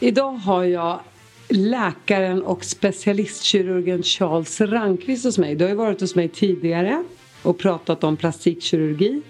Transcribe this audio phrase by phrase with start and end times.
[0.00, 1.00] Idag har jag
[1.48, 5.54] läkaren och specialistkirurgen Charles Rankvist hos mig.
[5.54, 7.04] Du har ju varit hos mig tidigare
[7.42, 9.22] och pratat om plastikkirurgi.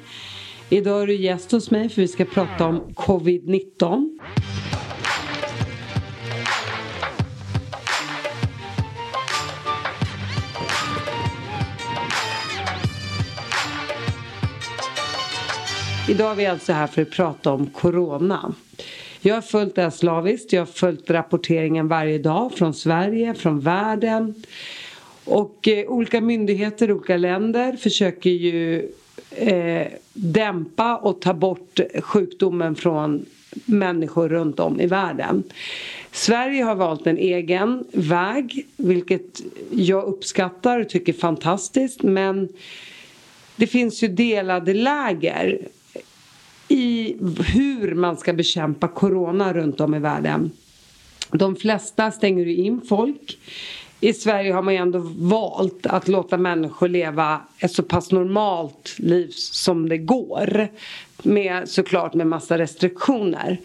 [0.71, 4.19] Idag är du gäst hos mig för vi ska prata om covid-19.
[16.09, 18.55] Idag är vi alltså här för att prata om Corona.
[19.26, 20.52] Jag har följt det här slaviskt.
[20.52, 24.34] Jag har följt rapporteringen varje dag från Sverige, från världen.
[25.24, 28.88] Och eh, olika myndigheter i olika länder försöker ju
[29.30, 33.26] eh, dämpa och ta bort sjukdomen från
[33.64, 35.42] människor runt om i världen.
[36.12, 42.02] Sverige har valt en egen väg, vilket jag uppskattar och tycker är fantastiskt.
[42.02, 42.48] Men
[43.56, 45.68] det finns ju delade läger
[46.69, 47.16] i
[47.55, 50.51] hur man ska bekämpa corona runt om i världen.
[51.33, 53.39] De flesta stänger in folk.
[54.00, 58.97] I Sverige har man ju ändå valt att låta människor leva ett så pass normalt
[58.98, 60.69] liv som det går.
[61.23, 63.61] Med, såklart med massa restriktioner.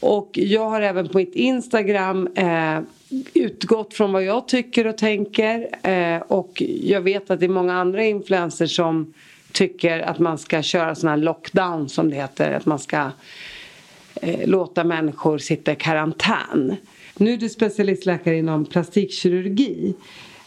[0.00, 2.80] Och jag har även på mitt Instagram eh,
[3.34, 5.68] utgått från vad jag tycker och tänker.
[5.82, 9.14] Eh, och jag vet att det är många andra influencers som
[9.52, 12.52] tycker att man ska köra sån här lockdown som det heter.
[12.52, 13.10] Att man ska
[14.14, 16.76] eh, låta människor sitta i karantän.
[17.16, 19.94] Nu är du specialistläkare inom plastikkirurgi.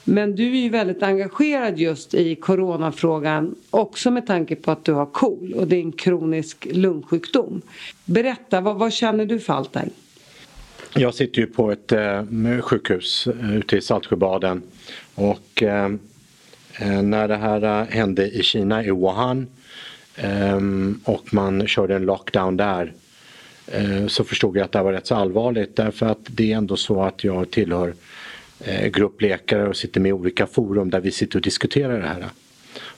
[0.04, 4.94] Men du är ju väldigt engagerad just i coronafrågan också med tanke på att du
[4.94, 7.62] har KOL och det är en kronisk lungsjukdom.
[8.06, 9.90] Berätta, vad, vad känner du för allt det här?
[10.96, 12.24] Jag sitter ju på ett eh,
[12.62, 14.62] sjukhus eh, ute i Saltsjöbaden
[15.16, 15.90] och Eh,
[16.82, 19.48] Eh, när det här eh, hände i Kina, i Wuhan
[20.16, 22.94] ehm, och man körde en lockdown där
[23.68, 26.78] eh, så förstod jag att det var rätt så allvarligt därför att det är ändå
[26.78, 27.94] så att jag tillhör
[28.92, 32.26] gruppläkare och sitter med i olika forum där vi sitter och diskuterar det här.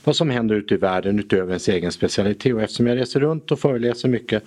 [0.04, 3.52] Vad som händer ute i världen utöver ens egen specialitet och eftersom jag reser runt
[3.52, 4.42] och föreläser mycket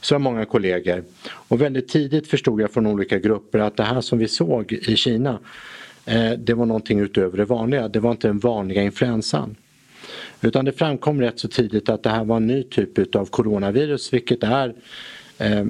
[0.00, 1.04] så har jag många kollegor.
[1.26, 4.96] Och väldigt tidigt förstod jag från olika grupper att det här som vi såg i
[4.96, 5.38] Kina
[6.06, 7.88] Eh, det var någonting utöver det vanliga.
[7.88, 9.56] Det var inte den vanliga influensan.
[10.40, 14.12] Utan det framkom rätt så tidigt att det här var en ny typ av coronavirus
[14.12, 14.74] vilket är
[15.38, 15.64] eh,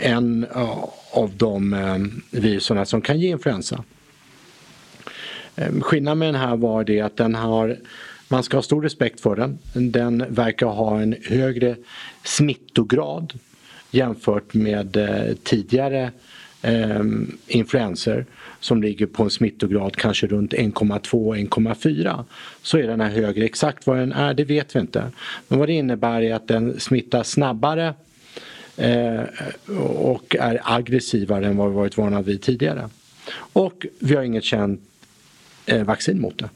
[0.00, 3.84] en eh, av de ehm, viruserna som kan ge influensa.
[5.80, 7.76] Skillnaden med den här var det att den har
[8.28, 9.58] man ska ha stor respekt för den.
[9.72, 11.76] Den verkar ha en högre
[12.24, 13.32] smittograd
[13.90, 14.98] jämfört med
[15.42, 16.12] tidigare
[16.62, 17.02] eh,
[17.46, 18.26] influenser
[18.64, 22.24] som ligger på en smittograd kanske runt 1,2-1,4
[22.62, 23.44] så är den här högre.
[23.44, 25.10] Exakt vad den är det vet vi inte.
[25.48, 27.94] Men vad det innebär är att den smittar snabbare
[28.76, 29.22] eh,
[29.78, 32.88] och är aggressivare än vad vi varit vana vid tidigare.
[33.36, 34.80] Och vi har inget känt
[35.66, 36.48] eh, vaccin mot det.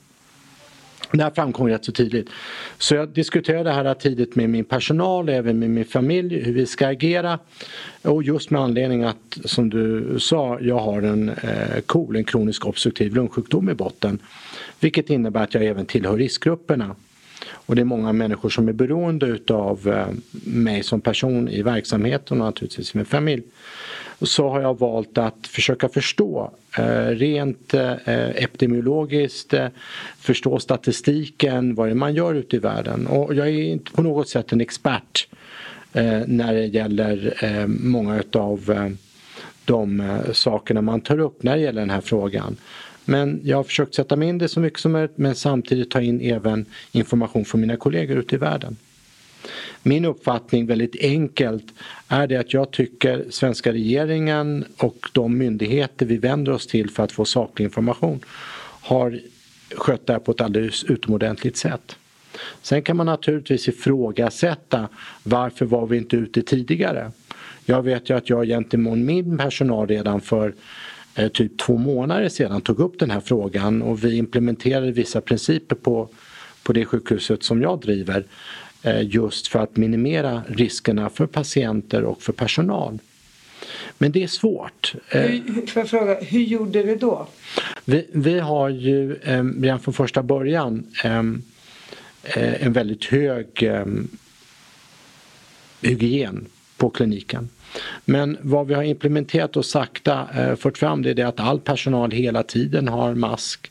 [1.13, 2.31] Det här framkom rätt så tydligt.
[2.79, 6.53] Så jag diskuterade det här tidigt med min personal och även med min familj hur
[6.53, 7.39] vi ska agera.
[8.03, 12.67] Och just med anledning att, som du sa, jag har en eh, KOL, en kronisk
[12.67, 14.19] obstruktiv lungsjukdom i botten.
[14.81, 16.97] Vilket innebär att jag även tillhör riskgrupperna.
[17.69, 20.07] Och det är många människor som är beroende utav eh,
[20.53, 23.43] mig som person i verksamheten och naturligtvis i min familj
[24.23, 27.93] så har jag valt att försöka förstå eh, rent eh,
[28.35, 29.55] epidemiologiskt,
[30.19, 33.07] förstå statistiken, vad det är man gör ute i världen.
[33.07, 35.29] Och jag är inte på något sätt en expert
[36.27, 37.35] när det gäller
[37.67, 38.89] många utav
[39.65, 42.57] de sakerna man tar upp när det gäller den här frågan.
[43.09, 46.01] Men jag har försökt sätta mig in det så mycket som möjligt men samtidigt ta
[46.01, 48.77] in även information från mina kollegor ute i världen.
[49.83, 51.65] Min uppfattning väldigt enkelt
[52.09, 57.03] är det att jag tycker svenska regeringen och de myndigheter vi vänder oss till för
[57.03, 58.21] att få saklig information
[58.81, 59.21] har
[59.75, 61.97] skött det här på ett alldeles utomordentligt sätt.
[62.63, 64.89] Sen kan man naturligtvis ifrågasätta
[65.23, 67.13] varför var vi inte ute tidigare?
[67.65, 70.55] Jag vet ju att jag gentemot min personal redan för
[71.33, 76.09] typ två månader sedan tog upp den här frågan och vi implementerade vissa principer på,
[76.63, 78.25] på det sjukhuset som jag driver
[78.83, 82.99] Eh, just för att minimera riskerna för patienter och för personal.
[83.99, 84.95] Men det är svårt.
[85.09, 87.27] Eh, hur, får jag fråga, hur gjorde du då?
[87.85, 90.87] Vi, vi har ju eh, redan från första början
[92.33, 93.71] en väldigt hög
[95.81, 97.49] hygien på kliniken.
[98.05, 101.61] Men vad vi har implementerat och sakta eh, fört fram det är det att all
[101.61, 103.71] personal hela tiden har mask,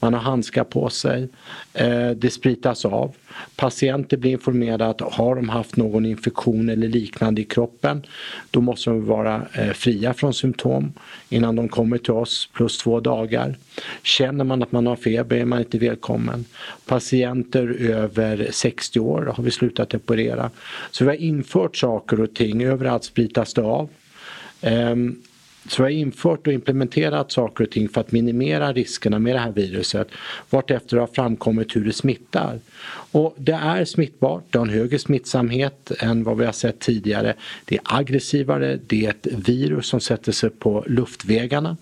[0.00, 1.28] man har handskar på sig,
[1.74, 3.14] eh, det spritas av.
[3.56, 8.02] Patienter blir informerade att har de haft någon infektion eller liknande i kroppen
[8.50, 10.92] då måste de vara eh, fria från symptom
[11.28, 13.56] innan de kommer till oss plus två dagar.
[14.02, 16.44] Känner man att man har feber är man inte välkommen.
[16.86, 20.50] Patienter över 60 år har vi slutat operera.
[20.90, 23.88] Så vi har infört saker och ting, överallt spritas det av.
[24.60, 25.22] Ehm,
[25.68, 29.38] så vi har infört och implementerat saker och ting för att minimera riskerna med det
[29.38, 30.08] här viruset
[30.50, 32.60] vartefter det har framkommit hur det smittar.
[33.12, 37.34] Och det är smittbart, det har en högre smittsamhet än vad vi har sett tidigare.
[37.64, 41.76] Det är aggressivare, det är ett virus som sätter sig på luftvägarna.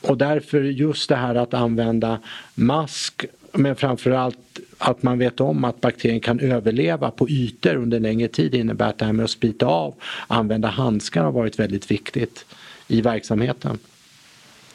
[0.00, 2.18] Och därför just det här att använda
[2.54, 8.28] mask men framförallt att man vet om att bakterien kan överleva på ytor under längre
[8.28, 9.94] tid innebär att det här med att sprita av,
[10.26, 12.44] använda handskar har varit väldigt viktigt
[12.88, 13.78] i verksamheten.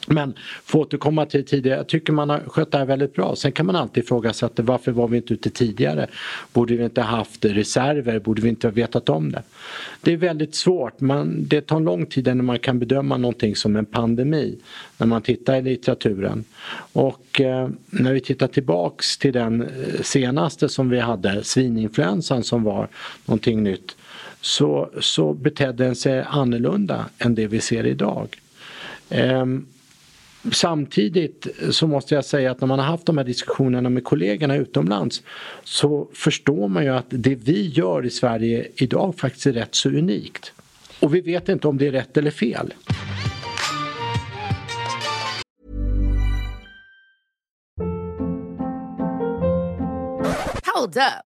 [0.08, 0.34] Men
[0.64, 3.36] för att återkomma till tidigare, jag tycker man har skött det här väldigt bra.
[3.36, 6.06] Sen kan man alltid ifrågasätta varför var vi inte ute tidigare?
[6.52, 8.18] Borde vi inte haft reserver?
[8.18, 9.42] Borde vi inte ha vetat om det?
[10.00, 11.00] Det är väldigt svårt.
[11.00, 14.58] Man, det tar lång tid innan man kan bedöma någonting som en pandemi
[14.98, 16.44] när man tittar i litteraturen.
[16.92, 22.62] Och eh, när vi tittar tillbaks till den eh, senaste som vi hade, svininfluensan som
[22.62, 22.88] var
[23.24, 23.96] någonting nytt,
[24.40, 28.40] så, så betedde den sig annorlunda än det vi ser idag.
[29.10, 29.66] Um,
[30.52, 34.56] Samtidigt så måste jag säga att när man har haft de här diskussionerna med kollegorna
[34.56, 35.22] utomlands
[35.64, 39.88] så förstår man ju att det vi gör i Sverige idag faktiskt är rätt så
[39.88, 40.52] unikt.
[41.00, 42.74] Och vi vet inte om det är rätt eller fel.
[50.74, 51.27] Hold up.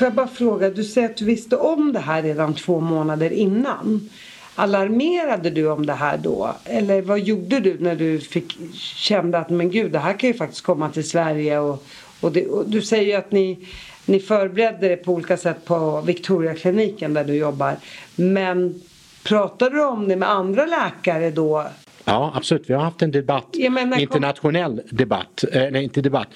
[0.00, 3.30] Får jag bara fråga, du säger att du visste om det här redan två månader
[3.30, 4.10] innan.
[4.54, 6.54] Alarmerade du om det här då?
[6.64, 10.34] Eller vad gjorde du när du fick, kände att men gud, det här kan ju
[10.34, 11.84] faktiskt komma till Sverige och,
[12.20, 13.68] och, det, och du säger ju att ni,
[14.06, 17.76] ni förberedde det på olika sätt på Victoriakliniken där du jobbar.
[18.16, 18.82] Men
[19.24, 21.66] pratade du om det med andra läkare då
[22.04, 26.28] Ja absolut, vi har haft en debatt, menar, internationell debatt, eller eh, inte debatt,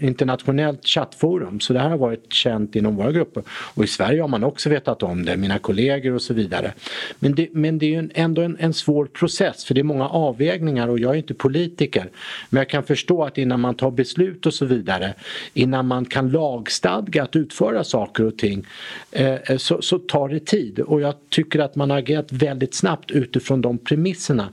[0.00, 1.60] internationellt chattforum.
[1.60, 3.42] Så det här har varit känt inom våra grupper.
[3.48, 6.72] Och i Sverige har man också vetat om det, mina kollegor och så vidare.
[7.18, 10.08] Men det, men det är ju ändå en, en svår process för det är många
[10.08, 12.10] avvägningar och jag är inte politiker.
[12.50, 15.14] Men jag kan förstå att innan man tar beslut och så vidare,
[15.54, 18.66] innan man kan lagstadga att utföra saker och ting,
[19.10, 20.80] eh, så, så tar det tid.
[20.80, 24.48] Och jag tycker att man har agerat väldigt snabbt utifrån de premisserna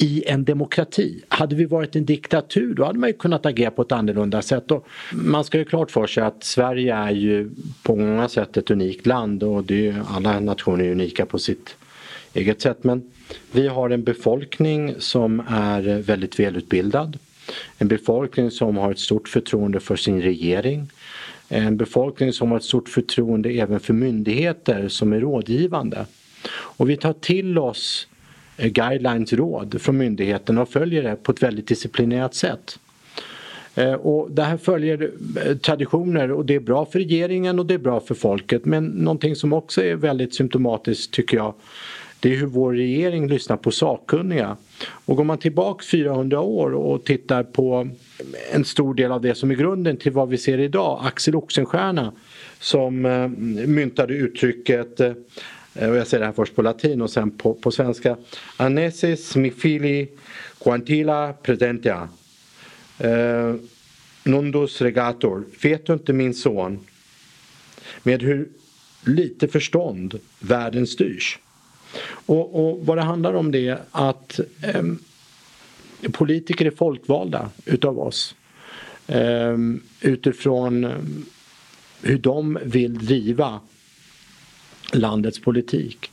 [0.00, 1.22] i en demokrati.
[1.28, 4.70] Hade vi varit en diktatur då hade man ju kunnat agera på ett annorlunda sätt.
[4.70, 7.50] Och man ska ju klart för sig att Sverige är ju
[7.82, 11.38] på många sätt ett unikt land och det är ju, alla nationer är unika på
[11.38, 11.76] sitt
[12.34, 12.84] eget sätt.
[12.84, 13.10] Men
[13.52, 17.18] vi har en befolkning som är väldigt välutbildad.
[17.78, 20.90] En befolkning som har ett stort förtroende för sin regering.
[21.48, 26.06] En befolkning som har ett stort förtroende även för myndigheter som är rådgivande.
[26.50, 28.06] Och vi tar till oss
[28.60, 32.78] Eh, guidelines, råd från myndigheten och följer det på ett väldigt disciplinerat sätt.
[33.74, 35.10] Eh, och det här följer
[35.46, 38.84] eh, traditioner och det är bra för regeringen och det är bra för folket men
[38.84, 41.54] någonting som också är väldigt symptomatiskt tycker jag
[42.20, 44.56] det är hur vår regering lyssnar på sakkunniga.
[45.04, 47.88] Och går man tillbaks 400 år och tittar på
[48.52, 52.12] en stor del av det som är grunden till vad vi ser idag, Axel Oxenstierna
[52.58, 53.02] som
[53.66, 55.00] myntade uttrycket
[55.74, 58.16] Eh, och jag säger det här först på latin och sen på, på svenska.
[58.56, 60.08] Anesis mi fili
[60.62, 62.08] quantila presentia.
[62.98, 63.54] Eh,
[64.24, 65.44] nundus regator.
[65.62, 66.80] Vet du inte min son
[68.02, 68.48] med hur
[69.04, 71.38] lite förstånd världen styrs?
[72.26, 74.82] Och, och vad det handlar om det är att eh,
[76.12, 78.34] politiker är folkvalda utav oss.
[79.06, 79.56] Eh,
[80.00, 80.92] utifrån
[82.02, 83.60] hur de vill driva
[84.94, 86.10] landets politik.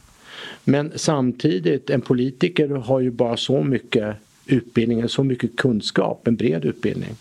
[0.63, 4.15] Men samtidigt, en politiker har ju bara så mycket
[4.45, 7.15] utbildning, så mycket kunskap, en bred utbildning.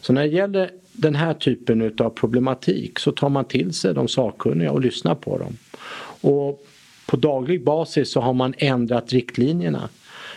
[0.00, 4.08] Så när det gäller den här typen utav problematik så tar man till sig de
[4.08, 5.56] sakkunniga och lyssnar på dem.
[6.20, 6.66] Och
[7.06, 9.88] på daglig basis så har man ändrat riktlinjerna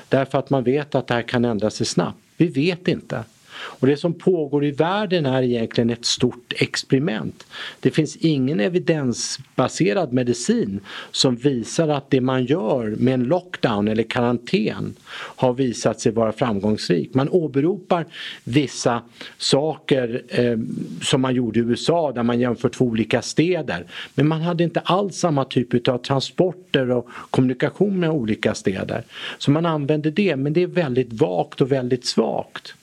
[0.10, 2.18] därför att man vet att det här kan ändra sig snabbt.
[2.38, 3.24] Vi vet inte.
[3.66, 7.48] Och det som pågår i världen är egentligen ett stort experiment.
[7.80, 10.80] Det finns ingen evidensbaserad medicin
[11.12, 16.32] som visar att det man gör med en lockdown eller karantän har visat sig vara
[16.32, 17.14] framgångsrik.
[17.14, 18.06] Man åberopar
[18.44, 19.02] vissa
[19.38, 20.58] saker eh,
[21.02, 23.86] som man gjorde i USA där man jämför två olika städer.
[24.16, 29.04] Men man hade inte alls samma typ av transporter och kommunikation med olika städer.
[29.38, 32.76] Så man använde det men det är väldigt vagt och väldigt svagt.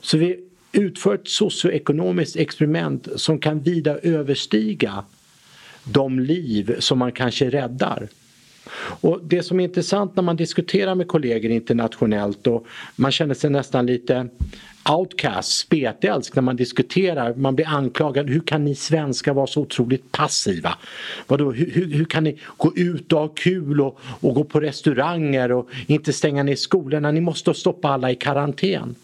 [0.00, 0.40] Så vi
[0.72, 5.04] utför ett socioekonomiskt experiment som kan vida överstiga
[5.84, 8.08] de liv som man kanske räddar.
[9.00, 12.66] Och det som är intressant när man diskuterar med kollegor internationellt och
[12.96, 14.28] man känner sig nästan lite
[14.90, 17.34] outcast, spetälsk när man diskuterar.
[17.34, 18.30] Man blir anklagad.
[18.30, 20.78] Hur kan ni svenskar vara så otroligt passiva?
[21.26, 24.60] Vadå, hur, hur, hur kan ni gå ut och ha kul och, och gå på
[24.60, 27.10] restauranger och inte stänga ner skolorna?
[27.10, 28.94] Ni måste stoppa alla i karantän.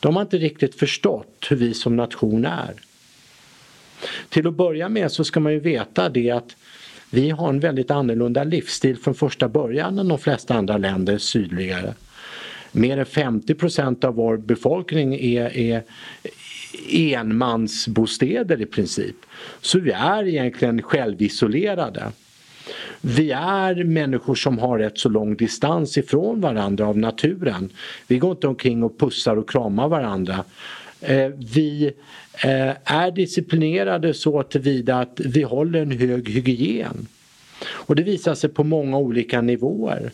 [0.00, 2.74] De har inte riktigt förstått hur vi som nation är.
[4.28, 6.56] Till att börja med så ska man ju veta det att
[7.10, 11.94] vi har en väldigt annorlunda livsstil från första början än de flesta andra länder sydligare.
[12.72, 15.82] Mer än 50% av vår befolkning är, är
[16.92, 19.16] enmansbostäder i princip.
[19.60, 22.12] Så vi är egentligen självisolerade.
[23.00, 27.70] Vi är människor som har rätt så lång distans ifrån varandra av naturen.
[28.06, 30.44] Vi går inte omkring och pussar och kramar varandra.
[31.00, 31.92] Eh, vi
[32.44, 37.06] eh, är disciplinerade så tillvida att vi håller en hög hygien.
[37.66, 40.10] Och det visar sig på många olika nivåer.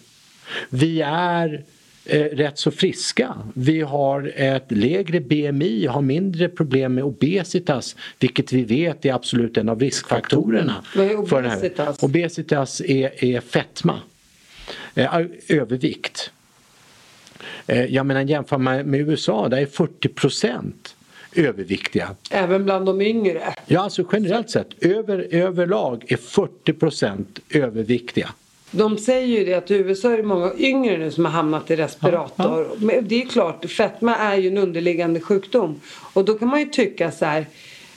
[0.70, 1.64] Vi är
[2.10, 3.36] rätt så friska.
[3.54, 9.56] Vi har ett lägre BMI, har mindre problem med obesitas vilket vi vet är absolut
[9.56, 10.84] en av riskfaktorerna.
[10.96, 12.02] Vad är obesitas?
[12.02, 14.00] Obesitas är, är fetma,
[14.94, 16.30] eh, övervikt.
[17.66, 20.96] Eh, jag menar jämför man med USA, där är 40 procent
[21.34, 22.16] överviktiga.
[22.30, 23.54] Även bland de yngre?
[23.66, 28.28] Ja, alltså generellt sett över, överlag är 40 procent överviktiga.
[28.74, 31.70] De säger ju det att i USA är det många yngre nu som har hamnat
[31.70, 32.62] i respirator.
[32.62, 32.76] Ja, ja.
[32.78, 35.80] Men det är klart, fetma är ju en underliggande sjukdom.
[36.12, 37.46] Och då kan man ju tycka så här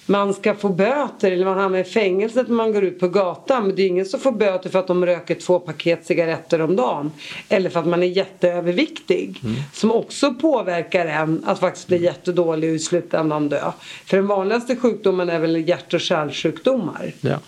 [0.07, 3.67] man ska få böter eller man hamnar i fängelset när man går ut på gatan.
[3.67, 6.75] Men det är ingen som får böter för att de röker två paket cigaretter om
[6.75, 7.11] dagen.
[7.49, 9.39] Eller för att man är jätteöverviktig.
[9.43, 9.55] Mm.
[9.73, 13.71] Som också påverkar en att faktiskt bli jättedålig och i slutändan dö.
[14.05, 17.13] För den vanligaste sjukdomen är väl hjärt och kärlsjukdomar.
[17.21, 17.39] Ja.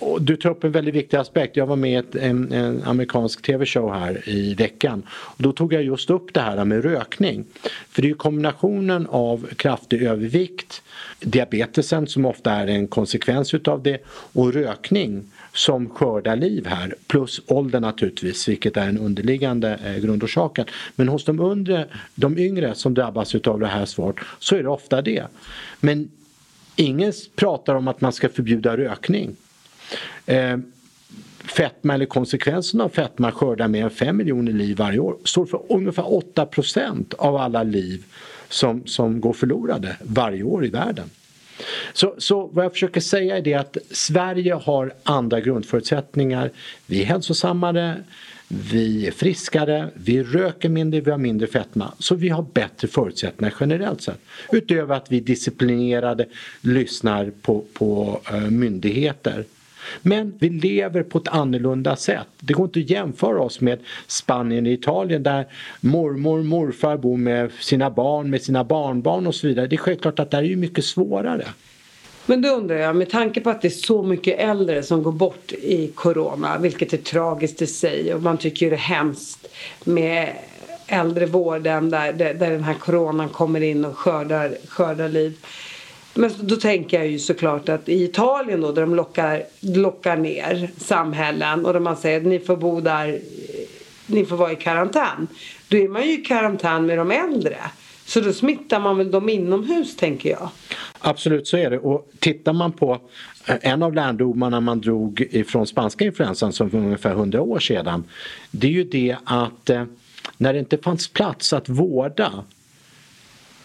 [0.00, 1.56] Och du tar upp en väldigt viktig aspekt.
[1.56, 5.02] Jag var med i en, en amerikansk tv-show här i veckan.
[5.10, 7.44] Och då tog jag just upp det här med rökning.
[7.88, 10.82] För det är ju kombinationen av kraftig övervikt,
[11.20, 17.40] diabetesen som ofta är en konsekvens utav det och rökning som skördar liv här plus
[17.46, 20.66] ålder naturligtvis vilket är en underliggande eh, grundorsaken.
[20.96, 24.68] Men hos de, undre, de yngre som drabbas utav det här svårt så är det
[24.68, 25.24] ofta det.
[25.80, 26.10] Men
[26.76, 29.36] ingen pratar om att man ska förbjuda rökning.
[30.26, 30.58] Eh,
[31.44, 35.16] fetma eller konsekvenserna av fetma skördar mer än 5 miljoner liv varje år.
[35.24, 38.04] Står för ungefär 8 procent av alla liv
[38.48, 41.10] som, som går förlorade varje år i världen.
[41.92, 46.50] Så, så vad jag försöker säga är det att Sverige har andra grundförutsättningar.
[46.86, 47.96] Vi är hälsosammare,
[48.48, 51.92] vi är friskare, vi röker mindre, vi har mindre fetma.
[51.98, 54.20] Så vi har bättre förutsättningar generellt sett.
[54.52, 56.26] Utöver att vi disciplinerade
[56.60, 59.44] lyssnar på, på eh, myndigheter.
[60.02, 62.28] Men vi lever på ett annorlunda sätt.
[62.40, 65.46] Det går inte att jämföra oss med Spanien och Italien där
[65.80, 69.66] mormor och morfar bor med sina barn, med sina barnbarn och så vidare.
[69.66, 71.44] Det är självklart att det är mycket svårare.
[72.26, 75.12] Men då undrar jag, med tanke på att det är så mycket äldre som går
[75.12, 79.46] bort i Corona, vilket är tragiskt i sig och man tycker det är hemskt
[79.84, 80.28] med
[80.86, 85.38] äldrevården där, där, där den här coronan kommer in och skördar, skördar liv.
[86.14, 90.70] Men då tänker jag ju såklart att i Italien då där de lockar, lockar ner
[90.76, 93.18] samhällen och där man säger att ni får bo där, eh,
[94.06, 95.26] ni får vara i karantän.
[95.68, 97.56] Då är man ju i karantän med de äldre.
[98.04, 100.48] Så då smittar man väl dem inomhus tänker jag.
[101.00, 103.00] Absolut så är det och tittar man på
[103.46, 108.04] eh, en av lärdomarna man drog ifrån spanska influensan som för ungefär 100 år sedan
[108.50, 109.84] det är ju det att eh,
[110.36, 112.44] när det inte fanns plats att vårda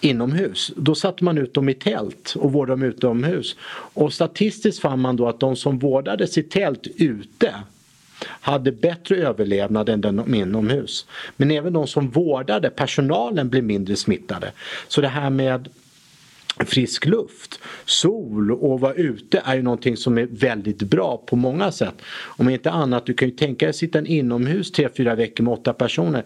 [0.05, 0.71] inomhus.
[0.75, 3.55] Då satte man ut dem i tält och vårdade dem utomhus.
[3.93, 7.53] Och statistiskt fann man då att de som vårdades i tält ute
[8.25, 11.05] hade bättre överlevnad än de inomhus.
[11.37, 14.51] Men även de som vårdade, personalen, blev mindre smittade.
[14.87, 15.69] Så det här med
[16.59, 21.71] frisk luft, sol och vara ute är ju någonting som är väldigt bra på många
[21.71, 21.95] sätt.
[22.23, 25.53] Om inte annat, du kan ju tänka dig att sitta inomhus tre, fyra veckor med
[25.53, 26.23] åtta personer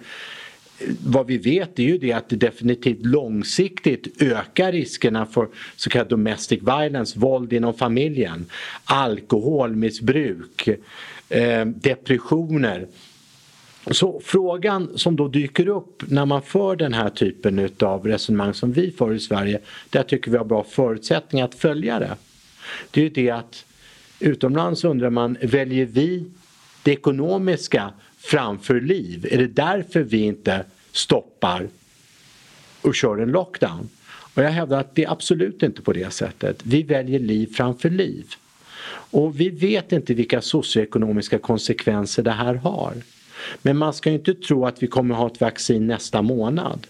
[1.06, 6.08] vad vi vet är ju det att det definitivt långsiktigt ökar riskerna för så kallad
[6.08, 8.46] domestic violence, våld inom familjen,
[8.86, 10.68] alkoholmissbruk,
[11.30, 12.88] eh, depressioner.
[13.92, 18.72] Så frågan som då dyker upp när man för den här typen av resonemang som
[18.72, 19.60] vi för i Sverige,
[19.90, 22.16] där tycker vi har bra förutsättningar att följa det.
[22.92, 23.66] Det är ju det att
[24.20, 26.26] utomlands undrar man, väljer vi
[26.84, 29.28] det ekonomiska framför liv?
[29.32, 31.68] Är det därför vi inte stoppar
[32.82, 33.90] och kör en lockdown?
[34.34, 36.62] Och jag hävdar att det är absolut inte på det sättet.
[36.64, 38.26] Vi väljer liv framför liv.
[39.12, 42.94] Och vi vet inte vilka socioekonomiska konsekvenser det här har.
[43.62, 46.88] Men man ska inte tro att vi kommer ha ett vaccin nästa månad.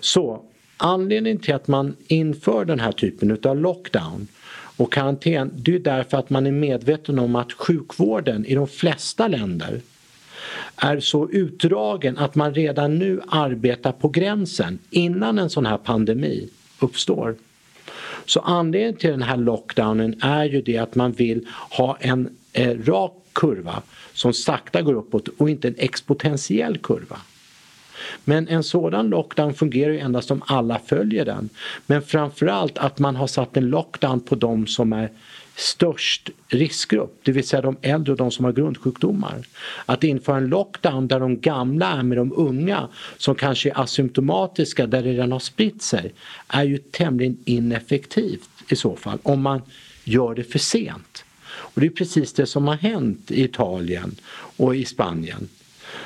[0.00, 0.42] Så
[0.76, 4.28] anledningen till att man inför den här typen av lockdown
[4.76, 9.28] och karantän det är därför att man är medveten om att sjukvården i de flesta
[9.28, 9.80] länder
[10.76, 16.48] är så utdragen att man redan nu arbetar på gränsen innan en sån här pandemi
[16.80, 17.34] uppstår.
[18.26, 22.78] Så anledningen till den här lockdownen är ju det att man vill ha en eh,
[22.84, 27.16] rak kurva som sakta går uppåt och inte en exponentiell kurva.
[28.24, 31.48] Men en sådan lockdown fungerar ju endast om alla följer den.
[31.86, 35.10] Men framförallt att man har satt en lockdown på de som är
[35.56, 39.46] störst riskgrupp, det vill säga de äldre och de som har grundsjukdomar.
[39.86, 44.86] Att införa en lockdown där de gamla är med de unga som kanske är asymptomatiska
[44.86, 46.14] där det redan har spritt sig
[46.48, 49.62] är ju tämligen ineffektivt i så fall om man
[50.04, 51.24] gör det för sent.
[51.48, 54.14] Och det är precis det som har hänt i Italien
[54.56, 55.48] och i Spanien.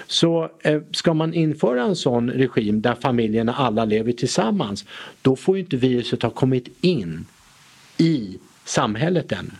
[0.07, 4.84] Så eh, ska man införa en sån regim där familjerna alla lever tillsammans
[5.23, 7.26] då får ju inte viruset ha kommit in
[7.99, 9.51] i samhället ännu.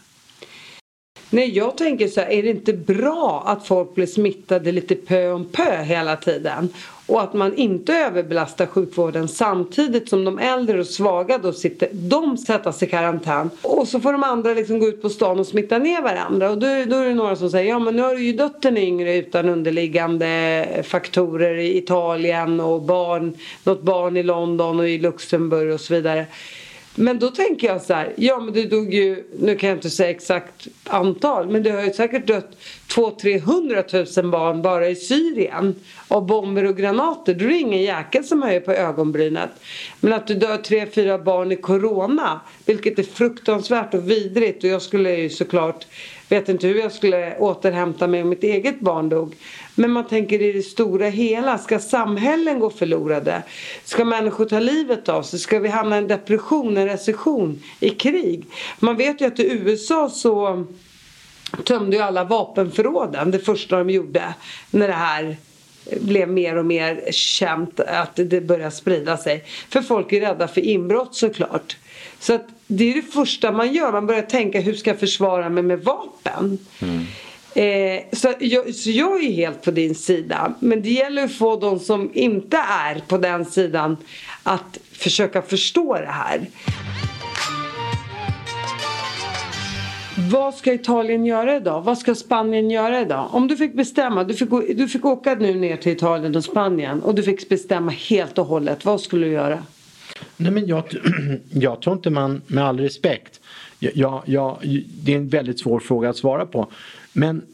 [1.33, 5.33] Nej, jag tänker så här, är det inte bra att folk blir smittade lite pö
[5.33, 6.69] om pö hela tiden?
[7.07, 12.39] Och att man inte överbelastar sjukvården samtidigt som de äldre och svaga då sitter, de
[12.39, 13.51] sättas i karantän.
[13.63, 16.51] Och så får de andra liksom gå ut på stan och smitta ner varandra.
[16.51, 18.65] Och då, då är det några som säger, ja men nu har du ju dött
[18.65, 24.99] en yngre utan underliggande faktorer i Italien och barn, något barn i London och i
[24.99, 26.27] Luxemburg och så vidare.
[26.95, 29.91] Men då tänker jag så här, ja men det dog ju, nu kan jag inte
[29.91, 32.57] säga exakt antal, men det har ju säkert dött
[32.89, 35.75] 200-300 000 barn bara i Syrien
[36.09, 37.35] av bomber och granater.
[37.35, 39.51] Då är det ingen jäkel som höjer på ögonbrynet.
[40.01, 44.83] Men att du dör 3-4 barn i Corona, vilket är fruktansvärt och vidrigt och jag
[44.83, 45.87] skulle ju såklart
[46.31, 49.37] vet inte hur jag skulle återhämta mig om mitt eget barn dog.
[49.81, 53.43] Men man tänker i det stora hela, ska samhällen gå förlorade?
[53.85, 55.39] Ska människor ta livet av sig?
[55.39, 58.45] Ska vi hamna i en depression, en recession, i krig?
[58.79, 60.65] Man vet ju att i USA så
[61.65, 64.35] tömde ju alla vapenförråden det första de gjorde
[64.71, 65.37] när det här
[66.01, 69.45] blev mer och mer känt att det började sprida sig.
[69.69, 71.77] För folk är rädda för inbrott såklart.
[72.19, 73.93] Så att det är det första man gör.
[73.93, 76.59] Man börjar tänka hur ska jag försvara mig med vapen?
[76.83, 77.05] Mm.
[77.55, 80.55] Eh, så, jag, så jag är helt på din sida.
[80.61, 83.97] Men det gäller att få de som inte är på den sidan
[84.43, 86.47] att försöka förstå det här.
[90.31, 91.83] Vad ska Italien göra idag?
[91.83, 93.29] Vad ska Spanien göra idag?
[93.33, 97.03] Om du fick bestämma, du fick, du fick åka nu ner till Italien och Spanien
[97.03, 98.85] och du fick bestämma helt och hållet.
[98.85, 99.63] Vad skulle du göra?
[100.37, 100.85] Nej, men jag,
[101.51, 103.41] jag tror inte man, med all respekt,
[103.79, 104.57] jag, jag,
[105.03, 106.69] det är en väldigt svår fråga att svara på.
[107.13, 107.47] Men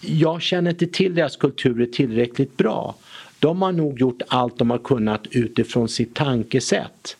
[0.00, 2.94] jag känner inte till deras kulturer tillräckligt bra.
[3.38, 7.16] De har nog gjort allt de har kunnat utifrån sitt tankesätt.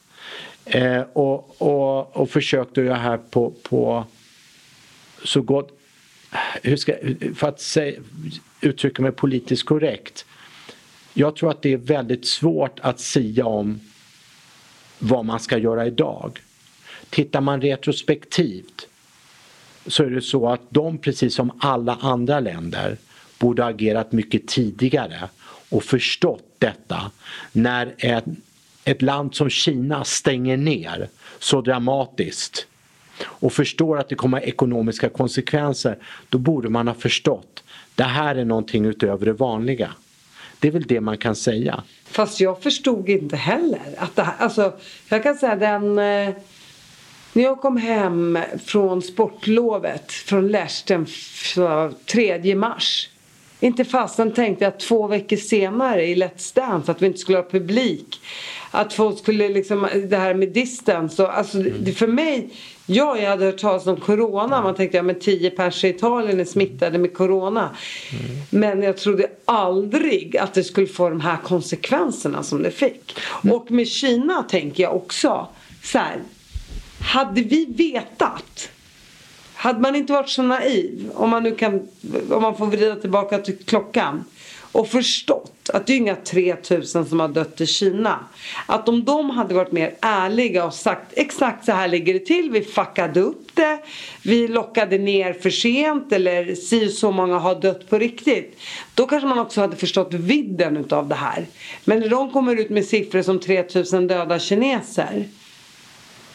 [0.64, 4.04] Eh, och, och, och försökt att göra här på, på
[5.24, 5.78] så gott,
[6.62, 6.94] hur ska,
[7.34, 8.00] för att säga,
[8.60, 10.24] uttrycka mig politiskt korrekt.
[11.14, 13.80] Jag tror att det är väldigt svårt att sia om
[14.98, 16.40] vad man ska göra idag.
[17.10, 18.88] Tittar man retrospektivt
[19.86, 22.96] så är det så att de precis som alla andra länder
[23.38, 25.28] borde ha agerat mycket tidigare
[25.68, 27.10] och förstått detta
[27.52, 28.24] när ett,
[28.84, 32.66] ett land som Kina stänger ner så dramatiskt
[33.22, 37.62] och förstår att det kommer ekonomiska konsekvenser, då borde man ha förstått
[38.00, 39.90] det här är någonting utöver det vanliga.
[40.58, 41.82] Det är väl det man kan säga.
[42.04, 44.72] Fast jag förstod inte heller att det här, alltså
[45.08, 46.34] jag kan säga den eh,
[47.32, 51.06] när jag kom hem från sportlovet från Lärst den
[52.06, 53.08] 3 mars
[53.62, 57.50] inte fasen tänkte jag två veckor senare i Let's Dance att vi inte skulle ha
[57.50, 58.20] publik.
[58.70, 61.72] Att folk skulle liksom, det här med distance och alltså mm.
[61.80, 62.50] det, för mig
[62.86, 64.62] Ja, jag hade hört talas om corona.
[64.62, 67.60] Man tänkte ja men tio pers i Italien är smittade med corona.
[68.12, 68.24] Mm.
[68.50, 73.18] Men jag trodde aldrig att det skulle få de här konsekvenserna som det fick.
[73.44, 73.56] Mm.
[73.56, 75.48] Och med Kina tänker jag också
[75.82, 76.16] så här.
[77.00, 78.70] Hade vi vetat
[79.54, 81.88] hade man inte varit så naiv, om man nu kan,
[82.30, 84.24] om man får vrida tillbaka till klockan
[84.72, 88.18] och förstått att det är inga 3000 som har dött i Kina.
[88.66, 92.50] Att om de hade varit mer ärliga och sagt exakt så här ligger det till,
[92.50, 93.78] vi fuckade upp det,
[94.22, 98.58] vi lockade ner för sent eller si så många har dött på riktigt.
[98.94, 101.46] Då kanske man också hade förstått vidden utav det här.
[101.84, 105.28] Men när de kommer ut med siffror som 3000 döda kineser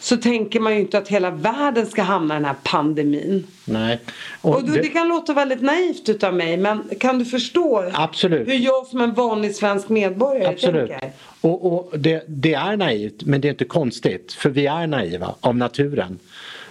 [0.06, 3.46] så tänker man ju inte att hela världen ska hamna i den här pandemin.
[3.64, 4.00] Nej.
[4.40, 4.82] Och, och det...
[4.82, 4.88] det...
[4.88, 8.48] kan låta väldigt naivt utav mig men kan du förstå Absolut.
[8.48, 10.90] hur jag som en vanlig svensk medborgare Absolut.
[10.90, 11.12] tänker?
[11.40, 15.34] Och, och det, det, är naivt men det är inte konstigt för vi är naiva
[15.40, 16.18] av naturen.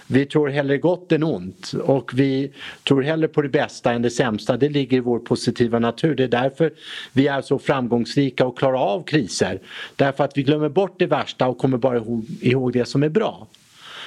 [0.06, 2.52] Vi tror hellre gott än ont och vi
[2.84, 4.56] tror hellre på det bästa än det sämsta.
[4.56, 6.14] Det ligger i vår positiva natur.
[6.14, 6.72] Det är därför
[7.12, 9.60] vi är så framgångsrika och klarar av kriser.
[9.96, 12.02] Därför att vi glömmer bort det värsta och kommer bara
[12.40, 13.46] ihåg, det som är bra.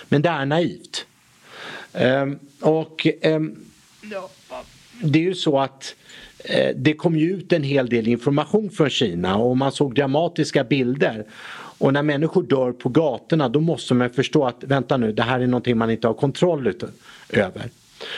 [0.10, 1.06] Men det är naivt.
[1.94, 3.56] Ehm, och ehm,
[5.04, 5.96] det är ju så att
[6.46, 10.64] eh, det kom ju ut en hel del information från Kina och man såg dramatiska
[10.64, 11.26] bilder.
[11.80, 15.40] Och när människor dör på gatorna då måste man förstå att vänta nu, det här
[15.40, 16.74] är någonting man inte har kontroll
[17.30, 17.70] över.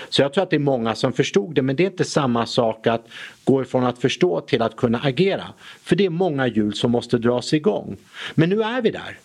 [0.09, 2.45] Så jag tror att det är många som förstod det men det är inte samma
[2.45, 3.07] sak att
[3.43, 5.47] gå ifrån att förstå till att kunna agera.
[5.83, 7.97] För det är många hjul som måste dras igång.
[8.33, 9.17] Men nu är vi där.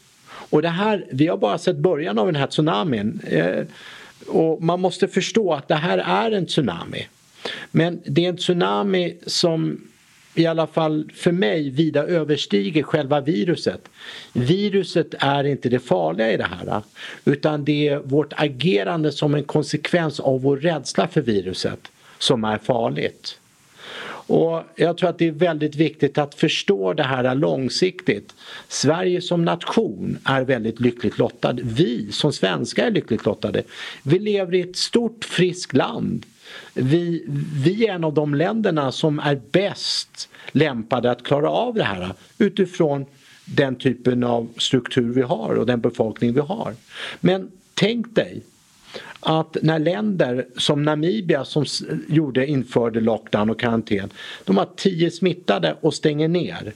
[0.51, 3.21] Och det här, vi har bara sett början av den här tsunamin.
[3.27, 3.65] Eh,
[4.27, 7.07] och man måste förstå att det här är en tsunami.
[7.71, 9.81] Men det är en tsunami som
[10.39, 13.89] i alla fall för mig vida överstiger själva viruset.
[14.33, 16.83] Viruset är inte det farliga i det här
[17.25, 21.81] utan det är vårt agerande som en konsekvens av vår rädsla för viruset
[22.19, 23.39] som är farligt.
[24.29, 28.35] Och jag tror att det är väldigt viktigt att förstå det här långsiktigt.
[28.69, 31.59] Sverige som nation är väldigt lyckligt lottad.
[31.63, 33.63] Vi som svenskar är lyckligt lottade.
[34.03, 36.27] Vi lever i ett stort friskt land
[36.75, 37.25] vi,
[37.65, 42.13] vi är en av de länderna som är bäst lämpade att klara av det här
[42.39, 43.07] utifrån
[43.45, 46.75] den typen av struktur vi har och den befolkning vi har.
[47.21, 48.43] Men tänk dig
[49.21, 51.65] att när länder som Namibia som
[52.09, 54.11] gjorde, införde lockdown och karantän,
[54.45, 56.73] de har tio smittade och stänger ner.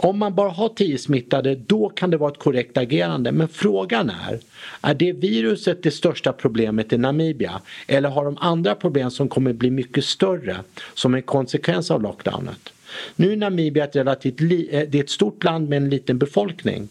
[0.00, 4.10] Om man bara har 10 smittade då kan det vara ett korrekt agerande men frågan
[4.10, 4.40] är
[4.80, 9.52] är det viruset det största problemet i Namibia eller har de andra problem som kommer
[9.52, 10.56] bli mycket större
[10.94, 12.72] som en konsekvens av lockdownet?
[13.16, 14.46] Nu är Namibia ett relativt eh,
[14.88, 16.88] det är ett stort land med en liten befolkning.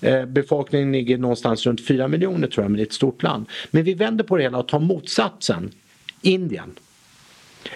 [0.00, 3.46] Eh, befolkningen ligger någonstans runt 4 miljoner tror jag men det är ett stort land.
[3.70, 5.70] Men vi vänder på det hela och tar motsatsen.
[6.22, 6.72] Indien.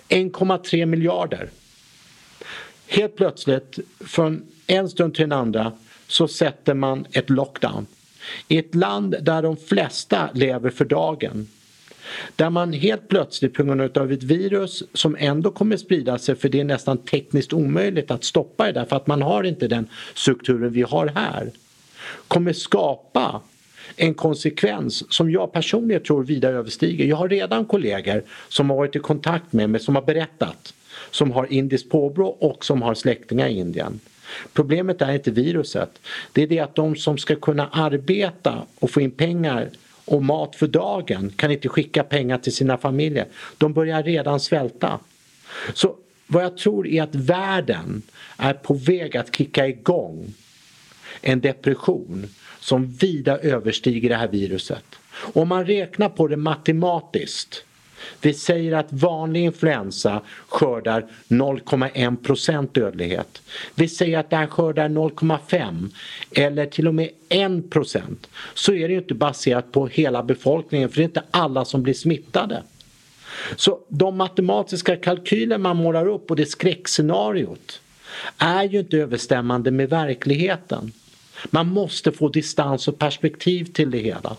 [0.08, 1.50] 1,3 miljarder.
[2.86, 5.72] Helt plötsligt från en stund till den andra
[6.06, 7.86] så sätter man ett lockdown.
[8.48, 11.48] I ett land där de flesta lever för dagen.
[12.36, 16.48] Där man helt plötsligt på grund av ett virus som ändå kommer sprida sig för
[16.48, 20.72] det är nästan tekniskt omöjligt att stoppa det därför att man har inte den strukturen
[20.72, 21.50] vi har här.
[22.28, 23.40] Kommer skapa
[23.96, 27.04] en konsekvens som jag personligen tror vida överstiger.
[27.04, 30.74] Jag har redan kollegor som har varit i kontakt med mig som har berättat
[31.16, 34.00] som har indiskt påbrå och som har släktingar i Indien.
[34.52, 36.00] Problemet är inte viruset.
[36.32, 39.70] Det är det att de som ska kunna arbeta och få in pengar
[40.04, 43.26] och mat för dagen kan inte skicka pengar till sina familjer.
[43.58, 44.98] De börjar redan svälta.
[45.74, 48.02] Så vad jag tror är att världen
[48.36, 50.34] är på väg att kicka igång
[51.20, 52.26] en depression
[52.60, 54.84] som vida överstiger det här viruset.
[55.32, 57.65] Om man räknar på det matematiskt
[58.20, 63.42] vi säger att vanlig influensa skördar 0,1% dödlighet.
[63.74, 65.88] Vi säger att det här skördar 0,5
[66.32, 68.00] eller till och med 1%
[68.54, 71.82] Så är det ju inte baserat på hela befolkningen för det är inte alla som
[71.82, 72.62] blir smittade.
[73.56, 77.80] Så de matematiska kalkyler man målar upp och det skräckscenariot
[78.38, 80.92] är ju inte överstämmande med verkligheten.
[81.50, 84.36] Man måste få distans och perspektiv till det hela.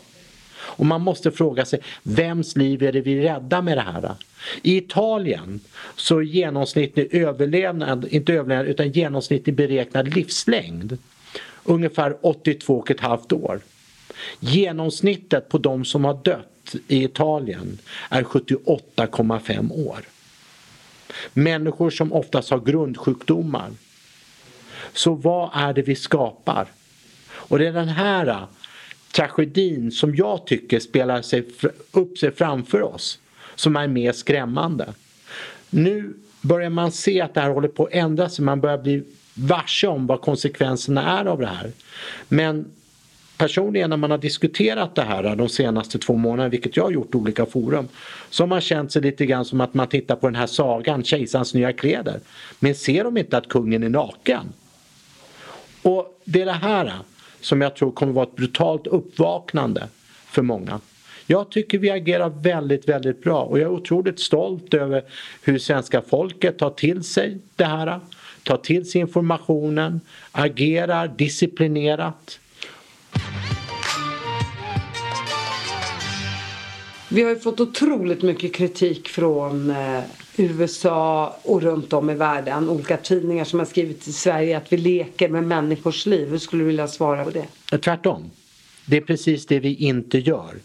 [0.67, 4.15] Och man måste fråga sig, vems liv är det vi räddar med det här?
[4.61, 5.59] I Italien
[5.95, 10.97] så är genomsnittlig överlevnad, inte överlevnad, utan genomsnittlig beräknad livslängd
[11.63, 13.61] ungefär 82,5 år.
[14.39, 19.99] Genomsnittet på de som har dött i Italien är 78,5 år.
[21.33, 23.71] Människor som oftast har grundsjukdomar.
[24.93, 26.67] Så vad är det vi skapar?
[27.29, 28.47] Och det är den här
[29.17, 31.43] tragedin som jag tycker spelar sig
[31.91, 33.19] upp sig framför oss
[33.55, 34.93] som är mer skrämmande.
[35.69, 39.03] Nu börjar man se att det här håller på att ändra sig, man börjar bli
[39.33, 41.71] varse om vad konsekvenserna är av det här.
[42.27, 42.65] Men
[43.37, 47.15] personligen när man har diskuterat det här de senaste två månaderna, vilket jag har gjort
[47.15, 47.87] i olika forum,
[48.29, 51.03] så har man känt sig lite grann som att man tittar på den här sagan,
[51.03, 52.19] Kejsarens nya kläder.
[52.59, 54.53] Men ser de inte att kungen är naken?
[55.81, 56.93] Och det är det här
[57.41, 59.87] som jag tror kommer vara ett brutalt uppvaknande
[60.25, 60.79] för många.
[61.29, 65.03] Jag tycker vi agerar väldigt, väldigt bra och jag är otroligt stolt över
[65.41, 67.99] hur svenska folket tar till sig det här,
[68.43, 72.39] tar till sig informationen, agerar disciplinerat.
[77.09, 80.03] Vi har ju fått otroligt mycket kritik från eh,
[80.37, 82.69] USA och runt om i världen.
[82.69, 86.29] Olika tidningar som har skrivit i Sverige att vi leker med människors liv.
[86.29, 87.77] Hur skulle du vilja svara på det?
[87.77, 88.31] Tvärtom.
[88.85, 90.55] Det är precis det vi inte gör.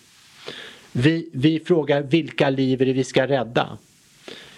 [0.92, 3.78] Vi, vi frågar vilka liv är det vi ska rädda?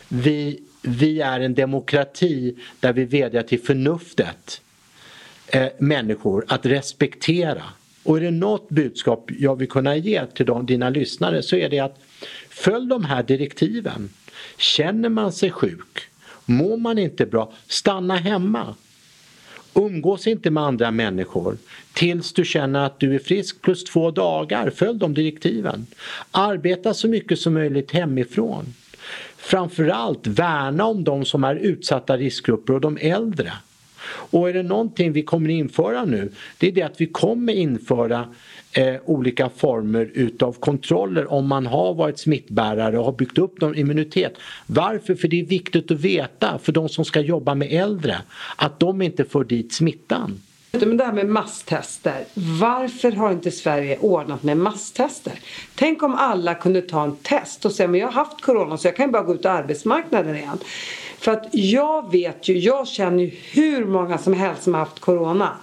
[0.09, 4.61] Vi, vi är en demokrati där vi vädjar till förnuftet
[5.47, 7.63] eh, människor att respektera.
[8.03, 11.69] Och är det något budskap jag vill kunna ge till de, dina lyssnare så är
[11.69, 11.99] det att
[12.49, 14.11] följ de här direktiven.
[14.57, 15.99] Känner man sig sjuk,
[16.45, 18.75] mår man inte bra, stanna hemma.
[19.75, 21.57] Umgås inte med andra människor
[21.93, 24.71] tills du känner att du är frisk plus två dagar.
[24.71, 25.87] Följ de direktiven.
[26.31, 28.75] Arbeta så mycket som möjligt hemifrån.
[29.37, 33.53] Framförallt värna om de som är utsatta riskgrupper och de äldre.
[34.07, 38.29] Och är det någonting vi kommer införa nu, det är det att vi kommer införa
[38.75, 43.77] eh, olika former utav kontroller om man har varit smittbärare och har byggt upp någon
[43.77, 44.35] immunitet.
[44.67, 45.15] Varför?
[45.15, 48.17] För det är viktigt att veta för de som ska jobba med äldre
[48.57, 50.41] att de inte får dit smittan.
[50.81, 52.25] Men det här med masstester.
[52.61, 55.33] Varför har inte Sverige ordnat med masstester?
[55.75, 58.89] Tänk om alla kunde ta en test och säga men jag har haft corona så
[58.89, 60.59] jag kan bara gå ut på arbetsmarknaden igen.
[61.19, 65.01] För att jag vet ju, jag känner ju hur många som helst som har haft
[65.01, 65.57] corona.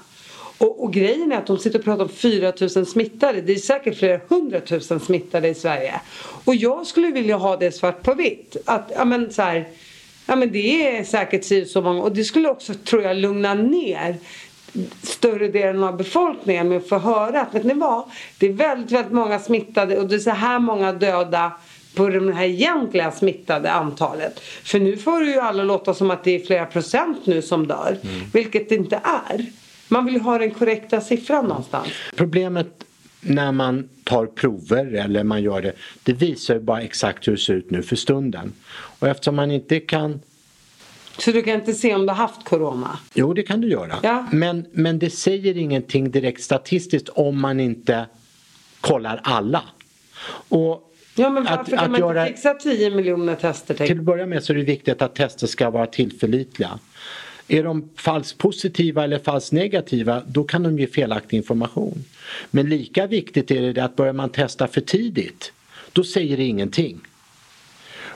[0.61, 3.41] Och, och, grejen är att de sitter och pratar om 4000 smittade.
[3.41, 6.01] Det är säkert flera hundratusen smittade i Sverige.
[6.45, 8.57] Och jag skulle vilja ha det svart på vitt.
[8.65, 9.67] Att, ja men så här,
[10.25, 12.01] ja men det är säkert så många.
[12.01, 14.17] Och det skulle också, tror jag, lugna ner
[15.03, 18.03] större delen av befolkningen med att få höra att vet ni vad?
[18.37, 21.51] Det är väldigt, väldigt många smittade och det är så här många döda
[21.95, 24.39] på det här egentliga smittade antalet.
[24.39, 27.67] För nu får det ju alla låta som att det är flera procent nu som
[27.67, 27.97] dör.
[28.03, 28.15] Mm.
[28.33, 29.60] Vilket det inte är.
[29.91, 31.87] Man vill ju ha den korrekta siffran någonstans.
[32.15, 32.83] Problemet
[33.21, 35.73] när man tar prover eller man gör det,
[36.03, 38.53] det visar ju bara exakt hur det ser ut nu för stunden.
[38.99, 40.19] Och eftersom man inte kan
[41.17, 42.99] så du kan inte se om du har haft corona?
[43.13, 43.95] Jo, det kan du göra.
[44.03, 44.27] Ja.
[44.31, 48.05] Men, men det säger ingenting direkt statistiskt om man inte
[48.81, 49.63] kollar alla.
[50.49, 53.73] Och Ja men varför att, kan att man göra, inte fixa 10 miljoner tester?
[53.73, 56.79] Till att börja med så är det viktigt att tester ska vara tillförlitliga.
[57.53, 62.03] Är de falskt positiva eller falskt negativa då kan de ge felaktig information.
[62.51, 65.53] Men lika viktigt är det att börjar man testa för tidigt
[65.93, 66.99] då säger det ingenting.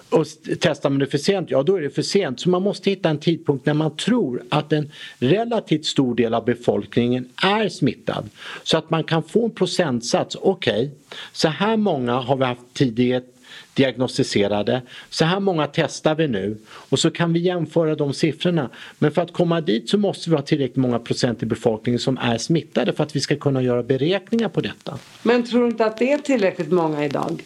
[0.09, 0.25] Och
[0.59, 2.39] testar man det för sent, ja då är det för sent.
[2.39, 6.45] Så man måste hitta en tidpunkt när man tror att en relativt stor del av
[6.45, 8.29] befolkningen är smittad.
[8.63, 10.89] Så att man kan få en procentsats, okej, okay,
[11.31, 13.34] så här många har vi haft tidigt
[13.75, 14.81] diagnostiserade.
[15.09, 18.69] Så här många testar vi nu och så kan vi jämföra de siffrorna.
[18.99, 22.17] Men för att komma dit så måste vi ha tillräckligt många procent i befolkningen som
[22.17, 24.97] är smittade för att vi ska kunna göra beräkningar på detta.
[25.23, 27.43] Men tror du inte att det är tillräckligt många idag?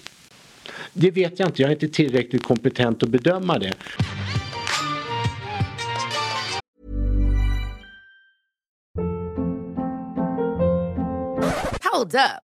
[0.93, 3.73] Det vet jag inte, jag är inte tillräckligt kompetent att bedöma det.
[11.91, 12.48] Hold up.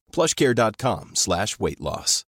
[0.11, 2.25] plushcare.com slash weight loss.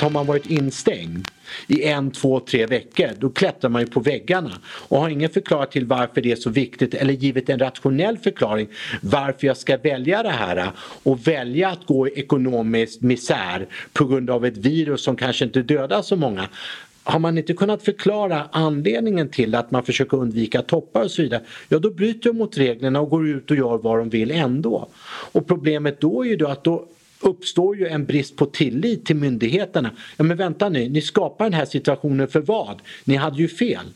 [0.00, 1.28] Har man varit instängd
[1.66, 5.70] i en, två, tre veckor då klättrar man ju på väggarna och har ingen förklarat
[5.70, 8.68] till varför det är så viktigt eller givit en rationell förklaring
[9.00, 10.70] varför jag ska välja det här
[11.02, 15.62] och välja att gå i ekonomisk misär på grund av ett virus som kanske inte
[15.62, 16.48] dödar så många
[17.04, 21.42] har man inte kunnat förklara anledningen till att man försöker undvika toppar och så vidare,
[21.68, 24.88] ja då bryter de mot reglerna och går ut och gör vad de vill ändå.
[25.32, 26.86] Och problemet då är ju då att då
[27.20, 29.90] uppstår ju en brist på tillit till myndigheterna.
[30.16, 32.80] Ja men vänta nu, ni skapar den här situationen för vad?
[33.04, 33.86] Ni hade ju fel.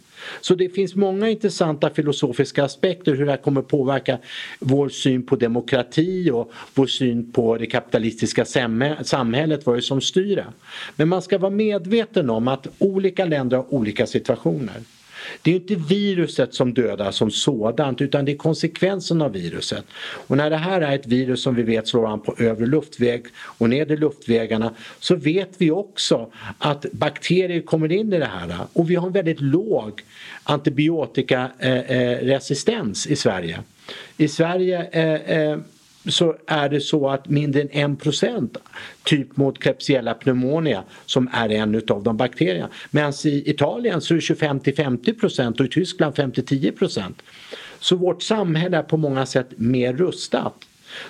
[0.41, 4.19] Så det finns många intressanta filosofiska aspekter hur det här kommer påverka
[4.59, 10.01] vår syn på demokrati och vår syn på det kapitalistiska samhället, vad det är som
[10.01, 10.47] styr det.
[10.97, 14.75] Men man ska vara medveten om att olika länder har olika situationer.
[15.43, 19.85] Det är inte viruset som dödar som sådant utan det är konsekvensen av viruset.
[20.27, 23.27] Och när det här är ett virus som vi vet slår an på övre luftväg
[23.37, 28.91] och nedre luftvägarna så vet vi också att bakterier kommer in i det här och
[28.91, 30.03] vi har en väldigt låg
[30.43, 33.59] antibiotikaresistens i Sverige.
[34.17, 35.59] I Sverige eh, eh,
[36.09, 38.57] så är det så att mindre än 1%
[39.03, 42.69] typ mot Klebsiella pneumonia som är en utav de bakterierna.
[42.91, 47.03] Medan i Italien så är det 25 50% och i Tyskland 5-10%.
[47.81, 50.55] Så vårt samhälle är på många sätt mer rustat.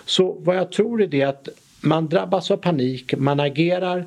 [0.04, 1.48] Så vad jag tror är det att
[1.80, 4.04] man drabbas av panik, man agerar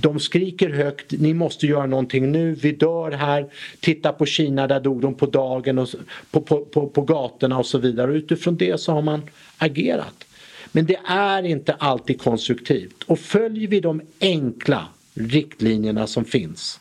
[0.00, 3.46] de skriker högt, ni måste göra någonting nu, vi dör här.
[3.80, 5.88] Titta på Kina, där dog de på dagen och
[6.30, 8.10] på, på, på, på gatorna och så vidare.
[8.10, 9.22] Och utifrån det så har man
[9.58, 10.24] agerat.
[10.72, 13.02] Men det är inte alltid konstruktivt.
[13.06, 16.80] Och följer vi de enkla riktlinjerna som finns,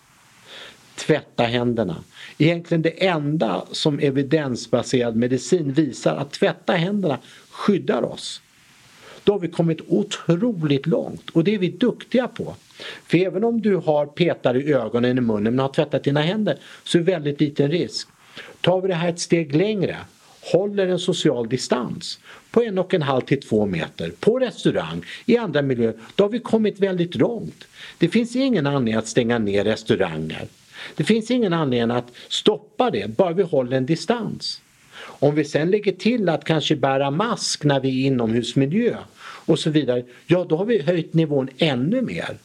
[0.95, 1.95] tvätta händerna.
[2.37, 8.41] Egentligen det enda som evidensbaserad medicin visar att tvätta händerna skyddar oss.
[9.23, 12.55] Då har vi kommit otroligt långt och det är vi duktiga på.
[13.13, 16.57] För även om du har petar i ögonen, i munnen men har tvättat dina händer
[16.83, 18.07] så är det väldigt liten risk.
[18.61, 19.97] Tar vi det här ett steg längre,
[20.53, 22.19] håller en social distans
[22.51, 26.29] på en och en halv till två meter på restaurang, i andra miljöer, då har
[26.29, 27.67] vi kommit väldigt långt.
[27.97, 30.47] Det finns ingen anledning att stänga ner restauranger.
[30.95, 34.61] Det finns ingen anledning att stoppa det, bara vi håller en distans.
[34.99, 38.97] Om vi sen lägger till att kanske bära mask när vi är inomhusmiljö
[39.45, 42.37] och så vidare, ja då har vi höjt nivån ännu mer.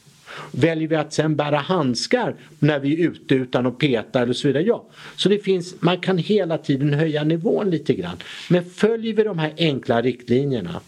[0.51, 4.47] Väljer vi att sen bära handskar när vi är ute utan att peta eller så
[4.47, 4.63] vidare?
[4.63, 4.85] Ja.
[5.15, 8.17] Så det finns, man kan hela tiden höja nivån lite grann.
[8.49, 10.81] Men följer vi de här enkla riktlinjerna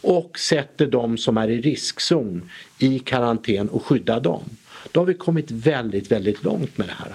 [0.00, 4.42] och sätter de som är i riskzon i karantän och skyddar dem.
[4.92, 7.12] Då har vi kommit väldigt, väldigt långt med det här.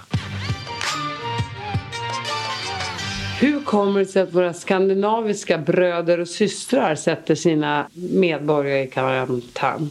[3.39, 9.89] Hur kommer det sig att våra skandinaviska bröder och systrar sätter sina medborgare i karantän?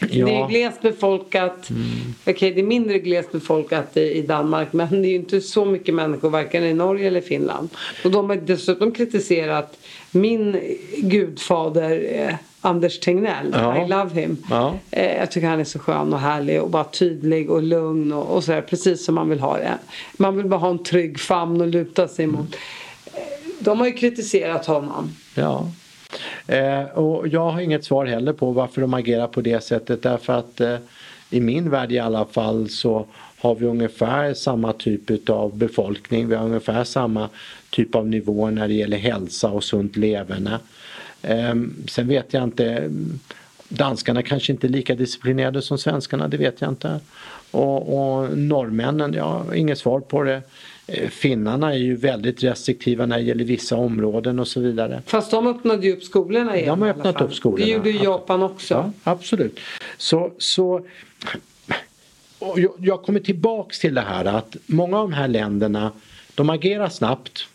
[0.00, 0.26] Ja.
[0.26, 1.70] Det är glest befolkat.
[1.70, 1.84] Mm.
[2.20, 5.40] Okej, okay, det är mindre glest befolkat i, i, Danmark men det är ju inte
[5.40, 7.68] så mycket människor varken i Norge eller Finland.
[8.04, 9.78] Och de har dessutom kritiserat
[10.10, 10.60] min
[10.96, 13.84] gudfader eh, Anders Tegnell, ja.
[13.84, 14.36] I love him.
[14.50, 14.74] Ja.
[14.90, 18.36] Eh, jag tycker han är så skön och härlig och bara tydlig och lugn och,
[18.36, 19.78] och sådär precis som man vill ha det.
[20.16, 22.54] Man vill bara ha en trygg famn och luta sig mot.
[23.06, 23.22] Eh,
[23.58, 25.10] de har ju kritiserat honom.
[25.34, 25.70] Ja.
[26.46, 30.32] Eh, och jag har inget svar heller på varför de agerar på det sättet därför
[30.32, 30.76] att eh,
[31.30, 33.06] i min värld i alla fall så
[33.40, 36.28] har vi ungefär samma typ av befolkning.
[36.28, 37.28] Vi har ungefär samma
[37.70, 40.58] typ av nivå när det gäller hälsa och sunt leverne.
[41.22, 41.54] Eh,
[41.88, 42.90] sen vet jag inte
[43.68, 47.00] Danskarna kanske inte är lika disciplinerade som svenskarna, det vet jag inte.
[47.50, 50.42] Och, och norrmännen, jag har inget svar på det.
[50.88, 55.02] Eh, finnarna är ju väldigt restriktiva när det gäller vissa områden och så vidare.
[55.06, 56.68] Fast de öppnade ju upp skolorna igen.
[56.68, 57.64] De har öppnat upp skolorna.
[57.64, 58.74] Det gjorde ju Japan också.
[58.74, 59.60] Ja, absolut.
[59.96, 60.86] Så, så
[62.40, 65.92] jag, jag kommer tillbaks till det här att många av de här länderna
[66.34, 67.46] de agerar snabbt.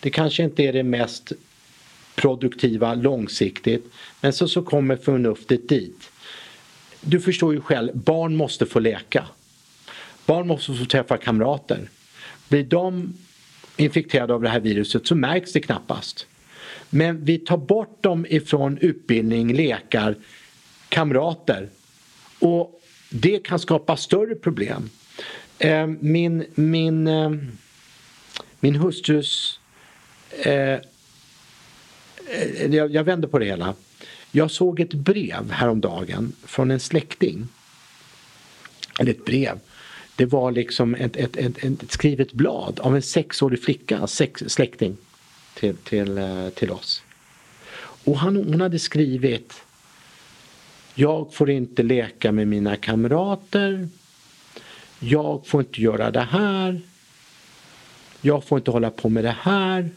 [0.00, 1.32] Det kanske inte är det mest
[2.14, 6.10] produktiva långsiktigt men så, så kommer förnuftet dit.
[7.00, 9.24] Du förstår ju själv, barn måste få leka.
[10.26, 11.88] Barn måste få träffa kamrater.
[12.48, 13.14] Blir de
[13.76, 16.26] infekterade av det här viruset så märks det knappast.
[16.90, 20.16] Men vi tar bort dem ifrån utbildning, lekar,
[20.88, 21.68] kamrater
[22.38, 22.80] och
[23.10, 24.90] det kan skapa större problem.
[25.58, 27.30] Eh, min, min, eh,
[28.60, 29.60] min hustrus...
[30.38, 30.78] Eh,
[32.70, 33.74] jag, jag vänder på det hela.
[34.30, 37.48] Jag såg ett brev häromdagen från en släkting.
[38.98, 39.58] Eller ett brev.
[40.16, 44.96] Det var liksom ett, ett, ett, ett skrivet blad av en sexårig flicka, sex, släkting
[45.54, 47.02] till, till, eh, till oss.
[48.04, 49.62] Och han, hon hade skrivit
[50.94, 53.88] Jag får inte leka med mina kamrater.
[54.98, 56.80] Jag får inte göra det här.
[58.20, 59.90] Jag får inte hålla på med det här.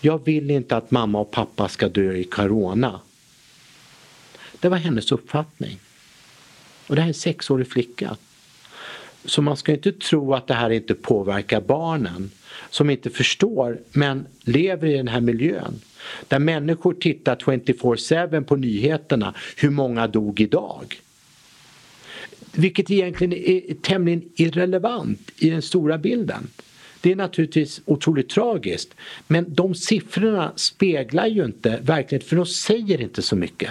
[0.00, 3.00] Jag vill inte att mamma och pappa ska dö i corona.
[4.60, 5.78] Det var hennes uppfattning.
[6.86, 8.16] Och det här är en sexårig flicka.
[9.24, 12.30] Så man ska inte tro att det här inte påverkar barnen
[12.70, 15.80] som inte förstår men lever i den här miljön.
[16.28, 19.34] Där människor tittar 24-7 på nyheterna.
[19.56, 21.00] Hur många dog idag?
[22.52, 26.48] Vilket egentligen är tämligen irrelevant i den stora bilden.
[27.00, 28.94] Det är naturligtvis otroligt tragiskt
[29.26, 33.70] men de siffrorna speglar ju inte verkligheten för de säger inte så mycket.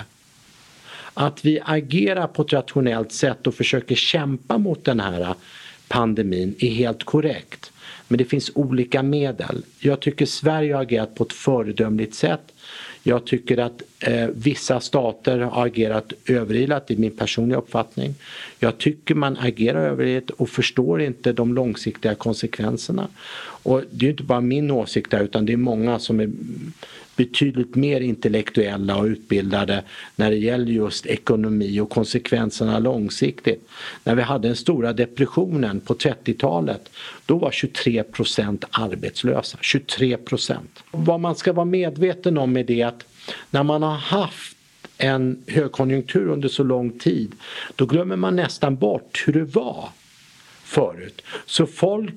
[1.14, 5.36] Att vi agerar på ett rationellt sätt och försöker kämpa mot den här
[5.88, 7.72] pandemin är helt korrekt.
[8.08, 9.64] Men det finns olika medel.
[9.80, 12.54] Jag tycker Sverige har agerat på ett föredömligt sätt.
[13.04, 18.16] Jag tycker att eh, vissa stater har agerat överilat i min personliga uppfattning.
[18.60, 23.08] Jag tycker man agerar överilat och förstår inte de långsiktiga konsekvenserna.
[23.64, 26.30] Och det är inte bara min åsikt där utan det är många som är
[27.20, 29.84] betydligt mer intellektuella och utbildade
[30.16, 33.68] när det gäller just ekonomi och konsekvenserna långsiktigt.
[34.04, 36.90] När vi hade den stora depressionen på 30-talet
[37.26, 39.58] då var 23 procent arbetslösa.
[39.62, 40.84] 23 procent.
[40.92, 43.04] Vad man ska vara medveten om är det att
[43.52, 44.58] när man har haft
[44.98, 47.36] en högkonjunktur under så lång tid
[47.76, 49.90] då glömmer man nästan bort hur det var
[50.64, 51.22] förut.
[51.46, 52.16] Så folk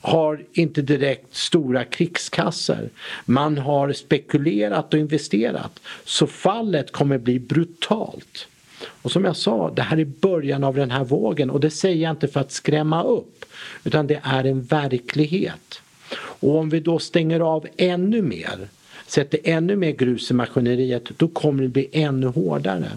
[0.00, 2.88] har inte direkt stora krigskassor.
[3.24, 5.80] Man har spekulerat och investerat.
[6.04, 8.46] Så fallet kommer bli brutalt.
[8.86, 12.02] Och som jag sa, det här är början av den här vågen och det säger
[12.02, 13.44] jag inte för att skrämma upp
[13.84, 15.82] utan det är en verklighet.
[16.16, 18.68] Och om vi då stänger av ännu mer,
[19.06, 22.90] sätter ännu mer grus i maskineriet, då kommer det bli ännu hårdare.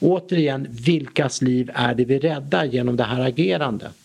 [0.00, 3.99] Återigen, vilkas liv är det vi räddar genom det här agerandet?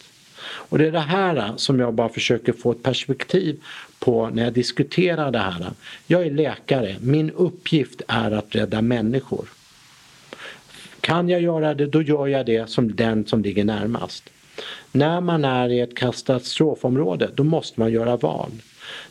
[0.69, 3.63] Och det är det här som jag bara försöker få ett perspektiv
[3.99, 5.71] på när jag diskuterar det här.
[6.07, 9.45] Jag är läkare, min uppgift är att rädda människor.
[11.01, 14.29] Kan jag göra det, då gör jag det som den som ligger närmast.
[14.91, 18.51] När man är i ett katastrofområde, då måste man göra val.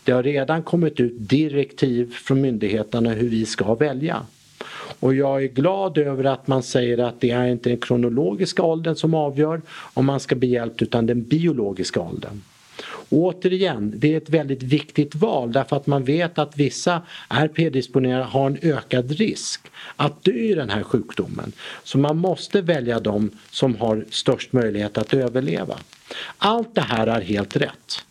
[0.04, 4.26] Det har redan kommit ut direktiv från myndigheterna hur vi ska välja.
[5.00, 8.96] Och jag är glad över att man säger att det är inte den kronologiska åldern
[8.96, 9.62] som avgör
[9.94, 12.42] om man ska bli hjälpt utan den biologiska åldern.
[12.82, 17.48] Och återigen, det är ett väldigt viktigt val därför att man vet att vissa är
[17.48, 19.60] predisponerade, har en ökad risk
[19.96, 21.52] att dö i den här sjukdomen.
[21.82, 25.78] Så man måste välja de som har störst möjlighet att överleva.
[26.38, 28.04] Allt det här är helt rätt.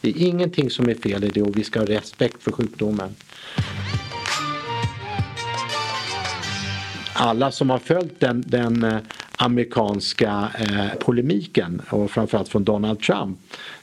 [0.00, 3.14] Det är ingenting som är fel i det och vi ska ha respekt för sjukdomen.
[7.22, 8.96] Alla som har följt den, den eh,
[9.36, 13.38] amerikanska eh, polemiken och framförallt från Donald Trump.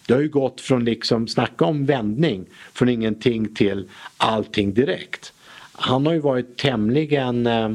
[0.05, 5.33] Det har ju gått från liksom, snacka om vändning, från ingenting till allting direkt.
[5.71, 7.71] Han har ju varit tämligen eh,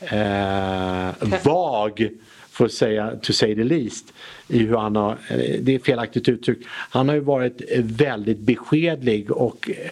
[0.00, 1.14] eh,
[1.44, 2.08] vag,
[2.50, 4.12] för att säga, to say the least,
[4.48, 9.30] i hur han har, eh, det är felaktigt uttryck, han har ju varit väldigt beskedlig
[9.30, 9.90] och Eh,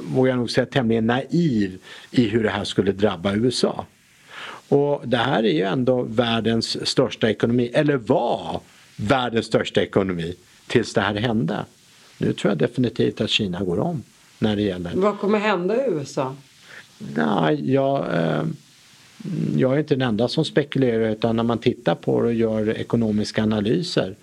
[0.00, 1.78] vågar jag nog säga, tämligen naiv
[2.10, 3.86] i hur det här skulle drabba USA.
[4.68, 8.60] Och det här är ju ändå världens största ekonomi, eller var
[8.96, 10.34] världens största ekonomi
[10.66, 11.64] tills det här hände.
[12.18, 14.02] Nu tror jag definitivt att Kina går om
[14.38, 14.90] när det gäller...
[14.94, 16.36] Vad kommer hända i USA?
[16.98, 18.44] Nej, jag, eh,
[19.56, 22.68] jag är inte den enda som spekulerar utan när man tittar på det och gör
[22.68, 24.14] ekonomiska analyser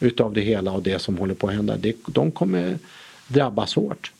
[0.00, 2.78] utav det hela och det som håller på att hända, det, de kommer
[3.28, 4.12] drabbas hårt.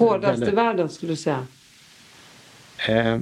[0.00, 1.46] Hårdast i världen skulle du säga?
[2.88, 3.18] Eh,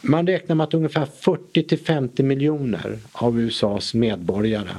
[0.00, 4.74] man räknar med att ungefär 40 till 50 miljoner av USAs medborgare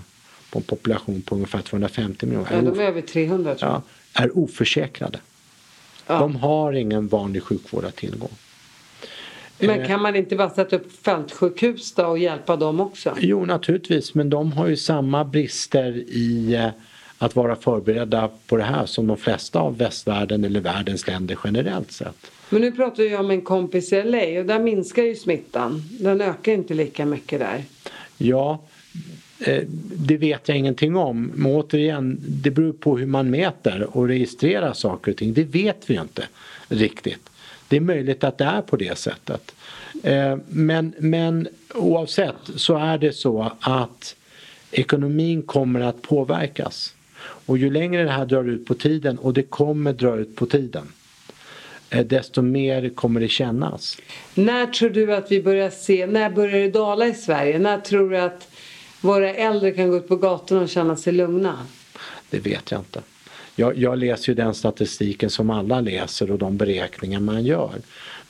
[0.49, 3.81] på en population på ungefär 250 miljoner ja, de är över 300 tror jag.
[4.13, 5.19] Ja, är oförsäkrade.
[6.07, 6.19] Ja.
[6.19, 8.29] De har ingen vanlig sjukvård att tillgå.
[9.59, 13.15] Men kan man inte bara sätta upp fältsjukhus då och hjälpa dem också?
[13.19, 16.69] Jo, naturligtvis, men de har ju samma brister i eh,
[17.17, 21.91] att vara förberedda på det här som de flesta av västvärlden eller världens länder generellt
[21.91, 22.31] sett.
[22.49, 25.83] Men nu pratar jag med en kompis i LA och där minskar ju smittan.
[25.99, 27.63] Den ökar inte lika mycket där.
[28.17, 28.61] Ja,
[29.39, 29.63] eh,
[29.95, 31.31] det vet jag ingenting om.
[31.35, 35.33] Men återigen, det beror på hur man mäter och registrerar saker och ting.
[35.33, 36.23] Det vet vi ju inte
[36.69, 37.29] riktigt.
[37.67, 39.55] Det är möjligt att det är på det sättet.
[40.03, 44.15] Eh, men, men oavsett så är det så att
[44.71, 46.93] ekonomin kommer att påverkas.
[47.45, 50.45] Och ju längre det här drar ut på tiden, och det kommer dra ut på
[50.45, 50.87] tiden,
[51.89, 53.97] eh, desto mer kommer det kännas.
[54.33, 57.59] När tror du att vi börjar se, när börjar det dala i Sverige?
[57.59, 58.49] När tror du att
[59.01, 61.59] våra äldre kan gå ut på gatorna och känna sig lugna?
[62.29, 63.01] Det vet jag inte.
[63.55, 67.73] Jag, jag läser ju den statistiken som alla läser och de beräkningar man gör.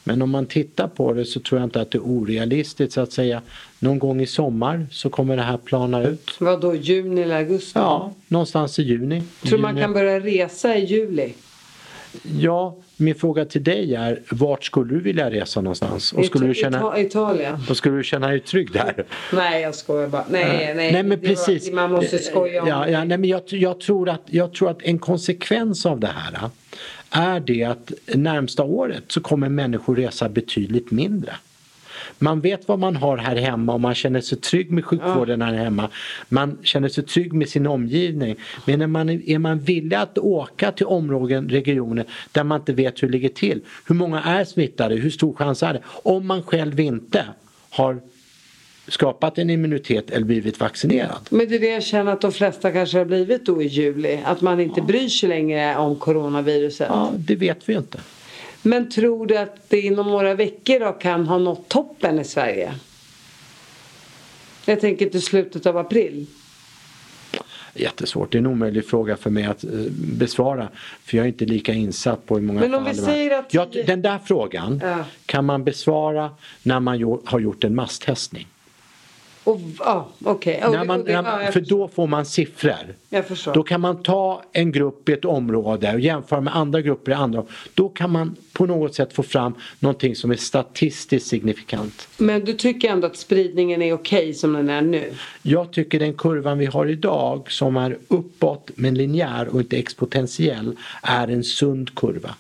[0.08, 3.12] Men om man tittar på det så tror jag inte att det är orealistiskt att
[3.12, 3.42] säga.
[3.80, 6.32] Någon gång i sommar så kommer det här plana ut.
[6.40, 7.72] Vad då, juni eller augusti?
[7.80, 9.24] Ja, någonstans i juni.
[9.44, 9.82] Tror man juni.
[9.82, 11.34] kan börja resa i juli?
[12.40, 16.14] Ja, min fråga till dig är vart skulle du vilja resa någonstans?
[16.14, 17.58] Och skulle du känna, Ita- Italien?
[17.70, 19.06] och skulle du känna dig trygg där?
[19.34, 20.26] Nej, jag skojar bara.
[20.30, 20.92] Nej, nej.
[20.92, 21.72] nej men det var- precis.
[21.72, 24.82] Man måste skoja om ja, ja, nej, men jag, jag, tror att, jag tror att
[24.82, 26.50] en konsekvens av det här
[27.10, 31.36] är det att närmsta året så kommer människor resa betydligt mindre.
[32.20, 35.54] Man vet vad man har här hemma och man känner sig trygg med sjukvården här
[35.54, 35.90] hemma.
[36.30, 38.36] Man känner sig trygg med sin omgivning.
[38.66, 43.04] Men när man, är man villig att åka till områden, regioner där man inte vet
[43.04, 43.62] hur det ligger till.
[43.88, 44.96] Hur många är smittade?
[44.96, 45.82] Hur stor chans är det?
[45.86, 47.26] Om man själv inte
[47.70, 48.02] har
[48.88, 51.18] skapat en immunitet eller blivit vaccinerad.
[51.30, 54.20] Men det är det jag känner att de flesta kanske har blivit då i juli.
[54.26, 56.88] Att man inte bryr sig längre om coronaviruset.
[56.90, 58.00] Ja, det vet vi inte.
[58.66, 62.74] Men tror du att det inom några veckor då kan ha nått toppen i Sverige?
[64.66, 66.26] Jag tänker till slutet av april.
[67.74, 69.70] Jättesvårt, det är en omöjlig fråga för mig att eh,
[70.18, 70.70] besvara.
[71.04, 73.54] För jag är inte lika insatt på hur många Men om fall vi säger att
[73.54, 75.06] ja, Den där frågan Ja.
[75.26, 76.32] kan man besvara
[76.64, 78.48] när man har gjort en masstestning.
[79.46, 80.64] Och, ja, okej.
[80.66, 81.78] Och När man, när, för förstår.
[81.78, 82.96] då får man siffror.
[83.54, 87.16] Då kan man ta en grupp i ett område och jämföra med andra grupper i
[87.16, 87.44] andra.
[87.74, 92.08] Då kan man på något sätt få fram någonting som är statistiskt signifikant.
[92.18, 95.14] Men du tycker ändå att spridningen är okej som den är nu?
[95.42, 100.78] Jag tycker den kurvan vi har idag som är uppåt men linjär och inte exponentiell
[101.04, 102.36] är en sund kurva.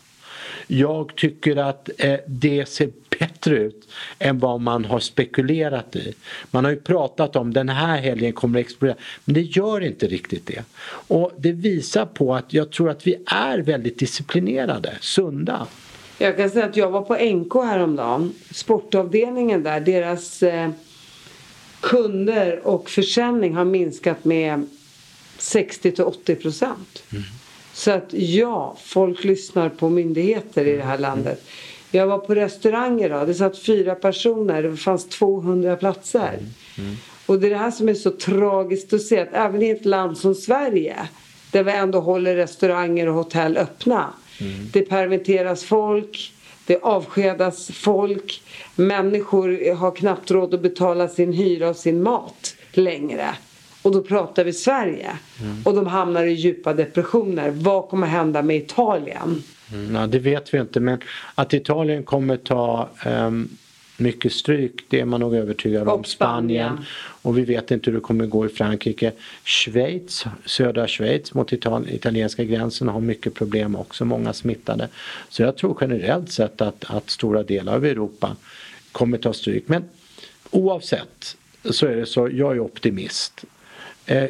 [0.67, 2.89] Jag tycker att eh, det ser
[3.19, 3.87] bättre ut
[4.19, 6.13] än vad man har spekulerat i.
[6.51, 10.07] Man har ju pratat om den här helgen kommer att explodera men det gör inte
[10.07, 10.63] riktigt det.
[11.07, 15.67] Och det visar på att jag tror att vi är väldigt disciplinerade, sunda.
[16.17, 18.33] Jag kan säga att jag var på NK häromdagen.
[18.51, 20.69] Sportavdelningen där, deras eh,
[21.79, 24.67] kunder och försäljning har minskat med
[25.37, 27.03] 60 till 80 procent.
[27.75, 31.43] Så att ja, folk lyssnar på myndigheter i det här landet.
[31.91, 33.25] Jag var på restauranger då.
[33.25, 34.63] Det satt fyra personer.
[34.63, 36.39] Det fanns 200 platser.
[37.25, 39.85] Och det är det här som är så tragiskt att se att även i ett
[39.85, 40.95] land som Sverige
[41.51, 44.13] där vi ändå håller restauranger och hotell öppna.
[44.73, 46.33] Det permitteras folk,
[46.65, 48.43] det avskedas folk,
[48.75, 53.35] människor har knappt råd att betala sin hyra och sin mat längre.
[53.85, 55.17] Och då pratar vi Sverige.
[55.63, 57.49] Och de hamnar i djupa depressioner.
[57.49, 59.43] Vad kommer hända med Italien?
[59.73, 60.99] Mm, ja, det vet vi inte men
[61.35, 63.49] att Italien kommer ta ehm,
[63.97, 65.99] mycket stryk det är man nog övertygad om.
[65.99, 66.85] Och Spanien.
[67.21, 69.11] Och vi vet inte hur det kommer gå i Frankrike.
[69.43, 74.89] Schweiz, södra Schweiz mot Ital italienska gränsen har mycket problem också, många smittade.
[75.29, 78.35] Så jag tror generellt sett att, att stora delar av Europa
[78.91, 79.67] kommer ta stryk.
[79.67, 79.83] Men
[80.51, 81.37] oavsett
[81.69, 83.45] så är det så, jag är optimist.
[84.05, 84.29] Eh,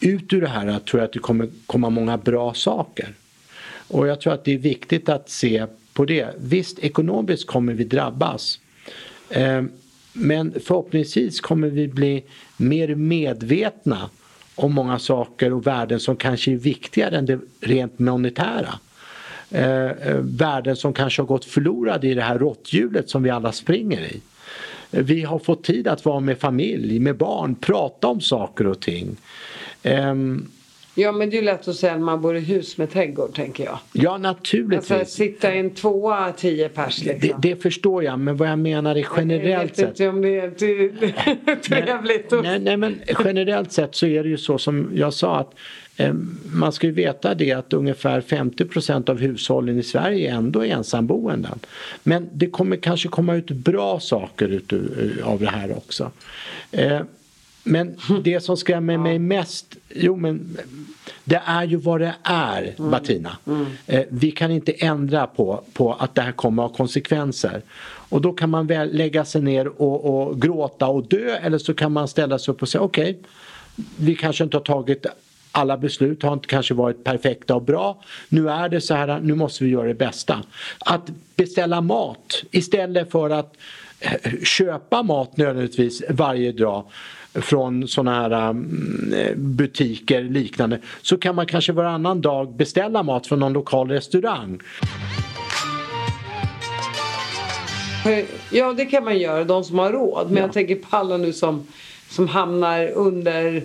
[0.00, 3.14] ut ur det här tror jag att det kommer komma många bra saker.
[3.88, 6.28] Och jag tror att det är viktigt att se på det.
[6.38, 8.60] Visst, ekonomiskt kommer vi drabbas.
[9.30, 9.62] Eh,
[10.12, 12.24] men förhoppningsvis kommer vi bli
[12.56, 14.10] mer medvetna
[14.54, 18.78] om många saker och värden som kanske är viktigare än det rent monetära.
[19.50, 23.52] Eh, eh, värden som kanske har gått förlorade i det här råtthjulet som vi alla
[23.52, 24.20] springer i.
[24.90, 29.16] Vi har fått tid att vara med familj, med barn, prata om saker och ting.
[29.82, 30.48] Ehm,
[30.98, 33.34] Ja men det är ju lätt att säga att man bor i hus med trädgård
[33.34, 33.78] tänker jag.
[33.92, 34.90] Ja naturligtvis.
[34.90, 37.40] Alltså sitta i en tvåa, tio pers liksom.
[37.42, 40.38] det, det förstår jag men vad jag menar är generellt Jag vet inte om det
[40.40, 42.32] är trevligt.
[42.32, 45.54] och- Nej, nej men generellt sett så är det ju så som jag sa att
[45.96, 46.14] eh,
[46.52, 51.58] man ska ju veta det att ungefär 50% av hushållen i Sverige ändå är ensamboenden.
[52.02, 56.10] Men det kommer kanske komma ut bra saker ut ur- av det här också.
[56.72, 57.00] Eh,
[57.66, 60.56] men det som skrämmer mig mest, jo men
[61.24, 63.36] det är ju vad det är Martina.
[63.86, 67.62] Eh, vi kan inte ändra på, på att det här kommer att ha konsekvenser.
[68.08, 71.74] Och då kan man väl lägga sig ner och, och gråta och dö eller så
[71.74, 73.18] kan man ställa sig upp och säga okej,
[73.96, 75.06] vi kanske inte har tagit
[75.52, 78.02] alla beslut har inte kanske varit perfekta och bra.
[78.28, 80.42] Nu är det så här, nu måste vi göra det bästa.
[80.78, 83.56] Att beställa mat istället för att
[84.00, 86.84] eh, köpa mat nödvändigtvis varje dag
[87.40, 93.38] från sådana här mm, butiker liknande så kan man kanske varannan dag beställa mat från
[93.38, 94.60] någon lokal restaurang.
[98.50, 100.30] Ja det kan man göra, de som har råd.
[100.30, 101.66] Men jag tänker på alla nu som,
[102.08, 103.62] som hamnar under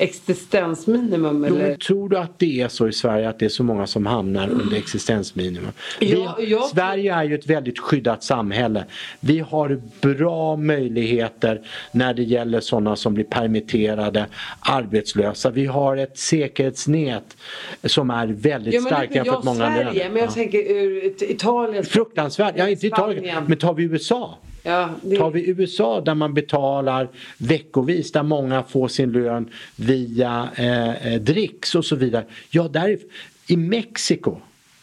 [0.00, 1.44] existensminimum.
[1.48, 1.68] Jo, Eller?
[1.68, 4.06] men tror du att det är så i Sverige att det är så många som
[4.06, 5.70] hamnar under existensminimum?
[6.00, 8.84] Vi, Ja, jag- Sverige är ju ett väldigt skyddat samhälle.
[9.20, 11.60] Vi har bra möjligheter
[11.92, 14.26] när det gäller sådana som blir permitterade,
[14.60, 15.50] arbetslösa.
[15.50, 17.36] Vi har ett säkerhetsnät
[17.84, 20.08] som är väldigt Ja, starkt jämfört med många Sverige, länder.
[20.10, 20.30] men jag Ja.
[20.32, 21.84] tänker ur Italien.
[21.84, 24.38] Fruktansvärt, ja inte Italien, men tar vi USA?
[24.62, 27.08] Ja, det, Tar vi USA där man betalar
[27.38, 32.24] veckovis där många får sin lön via eh, eh, dricks och så vidare.
[32.50, 32.98] Ja, där är,
[33.46, 34.36] i Mexiko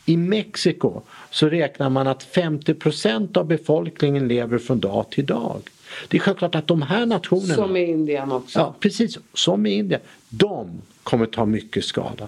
[0.07, 1.01] i Mexiko
[1.31, 5.61] så räknar man att 50% av befolkningen lever från dag till dag.
[6.07, 8.59] Det är självklart att de här nationerna, som i Indien också.
[8.59, 12.27] ja, precis som i Indien, de kommer ta mycket skada.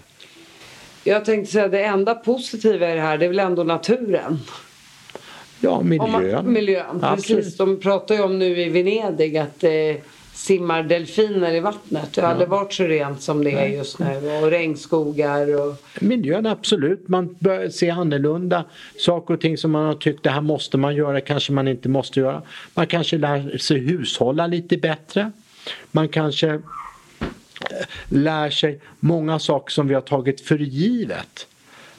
[1.03, 4.39] Jag tänkte säga det enda positiva i det här det är väl ändå naturen.
[5.61, 6.31] Ja, Om miljön.
[6.31, 7.43] man, miljön, Absolut.
[7.43, 7.57] precis.
[7.57, 10.01] De pratar ju om nu i Venedig att det
[10.39, 12.13] simmar delfiner i vattnet.
[12.13, 14.39] Det har aldrig varit så rent som det är just nu.
[14.41, 15.75] Och regnskogar och...
[15.99, 18.65] Miljön absolut, man börjar se annorlunda
[18.97, 21.89] saker och ting som man har tyckt det här måste man göra, kanske man inte
[21.89, 22.41] måste göra.
[22.73, 25.31] Man kanske lär sig hushålla lite bättre.
[25.91, 26.59] Man kanske eh,
[28.09, 31.47] lär sig många saker som vi har tagit för givet.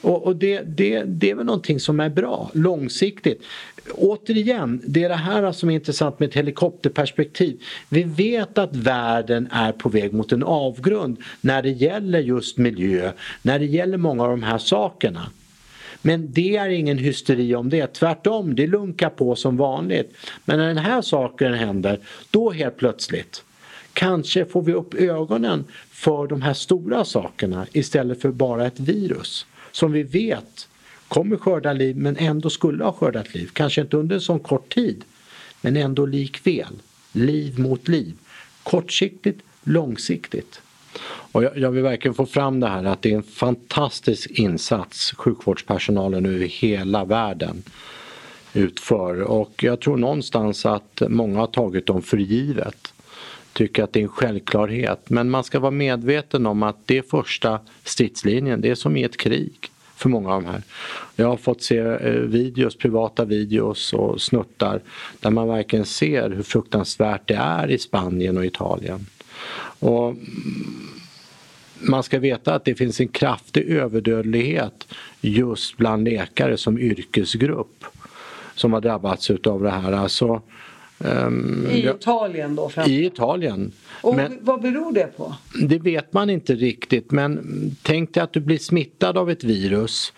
[0.01, 3.41] Och, och det, det, det är väl någonting som är bra långsiktigt.
[3.93, 7.61] Återigen, det är det här som är intressant med ett helikopterperspektiv.
[7.89, 13.11] Vi vet att världen är på väg mot en avgrund när det gäller just miljö,
[13.41, 15.31] när det gäller många av de här sakerna.
[16.01, 20.13] Men det är ingen hysteri om det, tvärtom, det lunkar på som vanligt.
[20.45, 21.99] Men när den här saken händer,
[22.31, 23.43] då helt plötsligt
[23.93, 29.45] kanske får vi upp ögonen för de här stora sakerna istället för bara ett virus
[29.71, 30.67] som vi vet
[31.07, 33.49] kommer skörda liv men ändå skulle ha skördat liv.
[33.53, 35.03] Kanske inte under en sån kort tid
[35.61, 36.81] men ändå likväl.
[37.11, 38.13] Liv mot liv.
[38.63, 40.61] Kortsiktigt, långsiktigt.
[41.03, 45.13] Och jag, jag vill verkligen få fram det här att det är en fantastisk insats
[45.17, 47.63] sjukvårdspersonalen över hela världen
[48.53, 52.93] utför och jag tror någonstans att många har tagit dem för givet.
[53.53, 57.01] Tycker att det är en självklarhet men man ska vara medveten om att det är
[57.01, 60.61] första stridslinjen, det är som i ett krig för många av de här.
[61.15, 64.81] Jag har fått se eh, videos, privata videos och snuttar
[65.19, 69.05] där man verkligen ser hur fruktansvärt det är i Spanien och Italien.
[69.79, 70.15] Och
[71.79, 74.87] man ska veta att det finns en kraftig överdödlighet
[75.21, 77.85] just bland läkare som yrkesgrupp
[78.55, 79.91] som har drabbats utav det här.
[79.91, 80.41] Alltså,
[81.05, 83.71] ehm, I ja, Italien då framför I Italien.
[84.01, 85.35] Och Men vad beror det på?
[85.67, 87.41] det vet man inte riktigt men
[87.81, 90.13] tänk dig att du blir smittad av ett virus.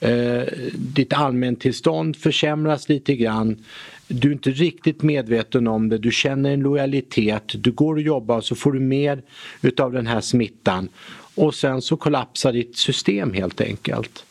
[0.00, 0.42] Eh,
[0.74, 3.64] ditt allmäntillstånd försämras lite grann.
[4.08, 8.36] Du är inte riktigt medveten om det, du känner en lojalitet, du går och jobbar
[8.36, 9.22] och så får du mer
[9.62, 10.88] utav den här smittan
[11.34, 14.24] och sen så kollapsar ditt system helt enkelt.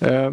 [0.00, 0.30] Eh,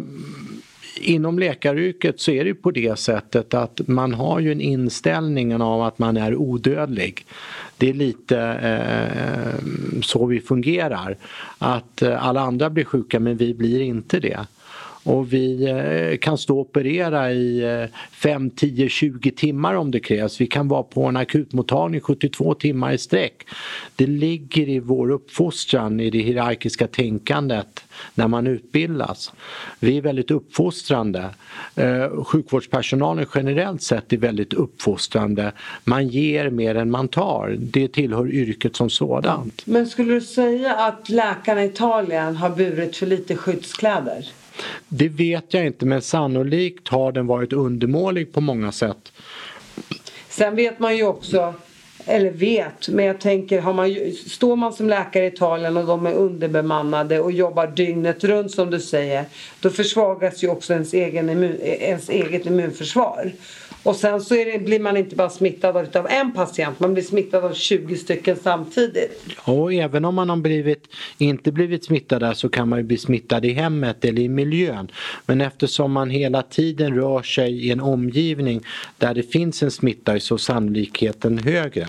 [0.98, 5.62] inom läkaryrket så är det ju på det sättet att man har ju en inställning
[5.62, 7.26] av att man är odödlig.
[7.76, 9.64] Det är lite eh,
[10.02, 11.16] så vi fungerar.
[11.58, 14.46] Att eh, alla andra blir sjuka men vi blir inte det
[15.06, 20.40] och vi eh, kan stå och operera i 5, 10, 20 timmar om det krävs.
[20.40, 23.46] Vi kan vara på en akutmottagning 72 timmar i sträck.
[23.96, 27.84] Det ligger i vår uppfostran, i det hierarkiska tänkandet
[28.14, 29.32] när man utbildas.
[29.80, 31.30] Vi är väldigt uppfostrande.
[31.74, 35.52] Eh, sjukvårdspersonalen generellt sett är väldigt uppfostrande.
[35.84, 37.56] Man ger mer än man tar.
[37.58, 39.62] Det tillhör yrket som sådant.
[39.66, 44.26] Men skulle du säga att läkarna i Italien har burit för lite skyddskläder?
[44.88, 49.12] Det vet jag inte men sannolikt har den varit undermålig på många sätt.
[50.28, 51.54] Sen vet man ju också
[52.08, 53.96] eller vet, men jag tänker har man,
[54.26, 58.70] står man som läkare i Italien och de är underbemannade och jobbar dygnet runt som
[58.70, 59.24] du säger
[59.60, 63.32] då försvagas ju också ens, egen immun, ens eget immunförsvar.
[63.86, 67.44] Och sen så det, blir man inte bara smittad av en patient, man blir smittad
[67.44, 69.22] av 20 stycken samtidigt.
[69.44, 72.98] Och även om man har blivit, inte blivit smittad där så kan man ju bli
[72.98, 74.90] smittad i hemmet eller i miljön.
[75.26, 78.62] Men eftersom man hela tiden rör sig i en omgivning
[78.98, 81.86] där det finns en smitta så är sannolikheten högre.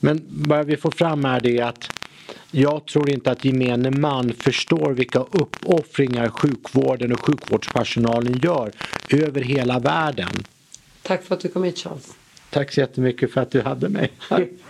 [0.00, 1.90] Men vad vi får fram är det att
[2.50, 8.72] jag tror inte att gemene man förstår vilka uppoffringar sjukvården och sjukvårdspersonalen gör
[9.10, 10.44] över hela världen.
[11.10, 12.14] Tack för att du kom hit Charles.
[12.50, 14.12] Tack så jättemycket för att du hade mig.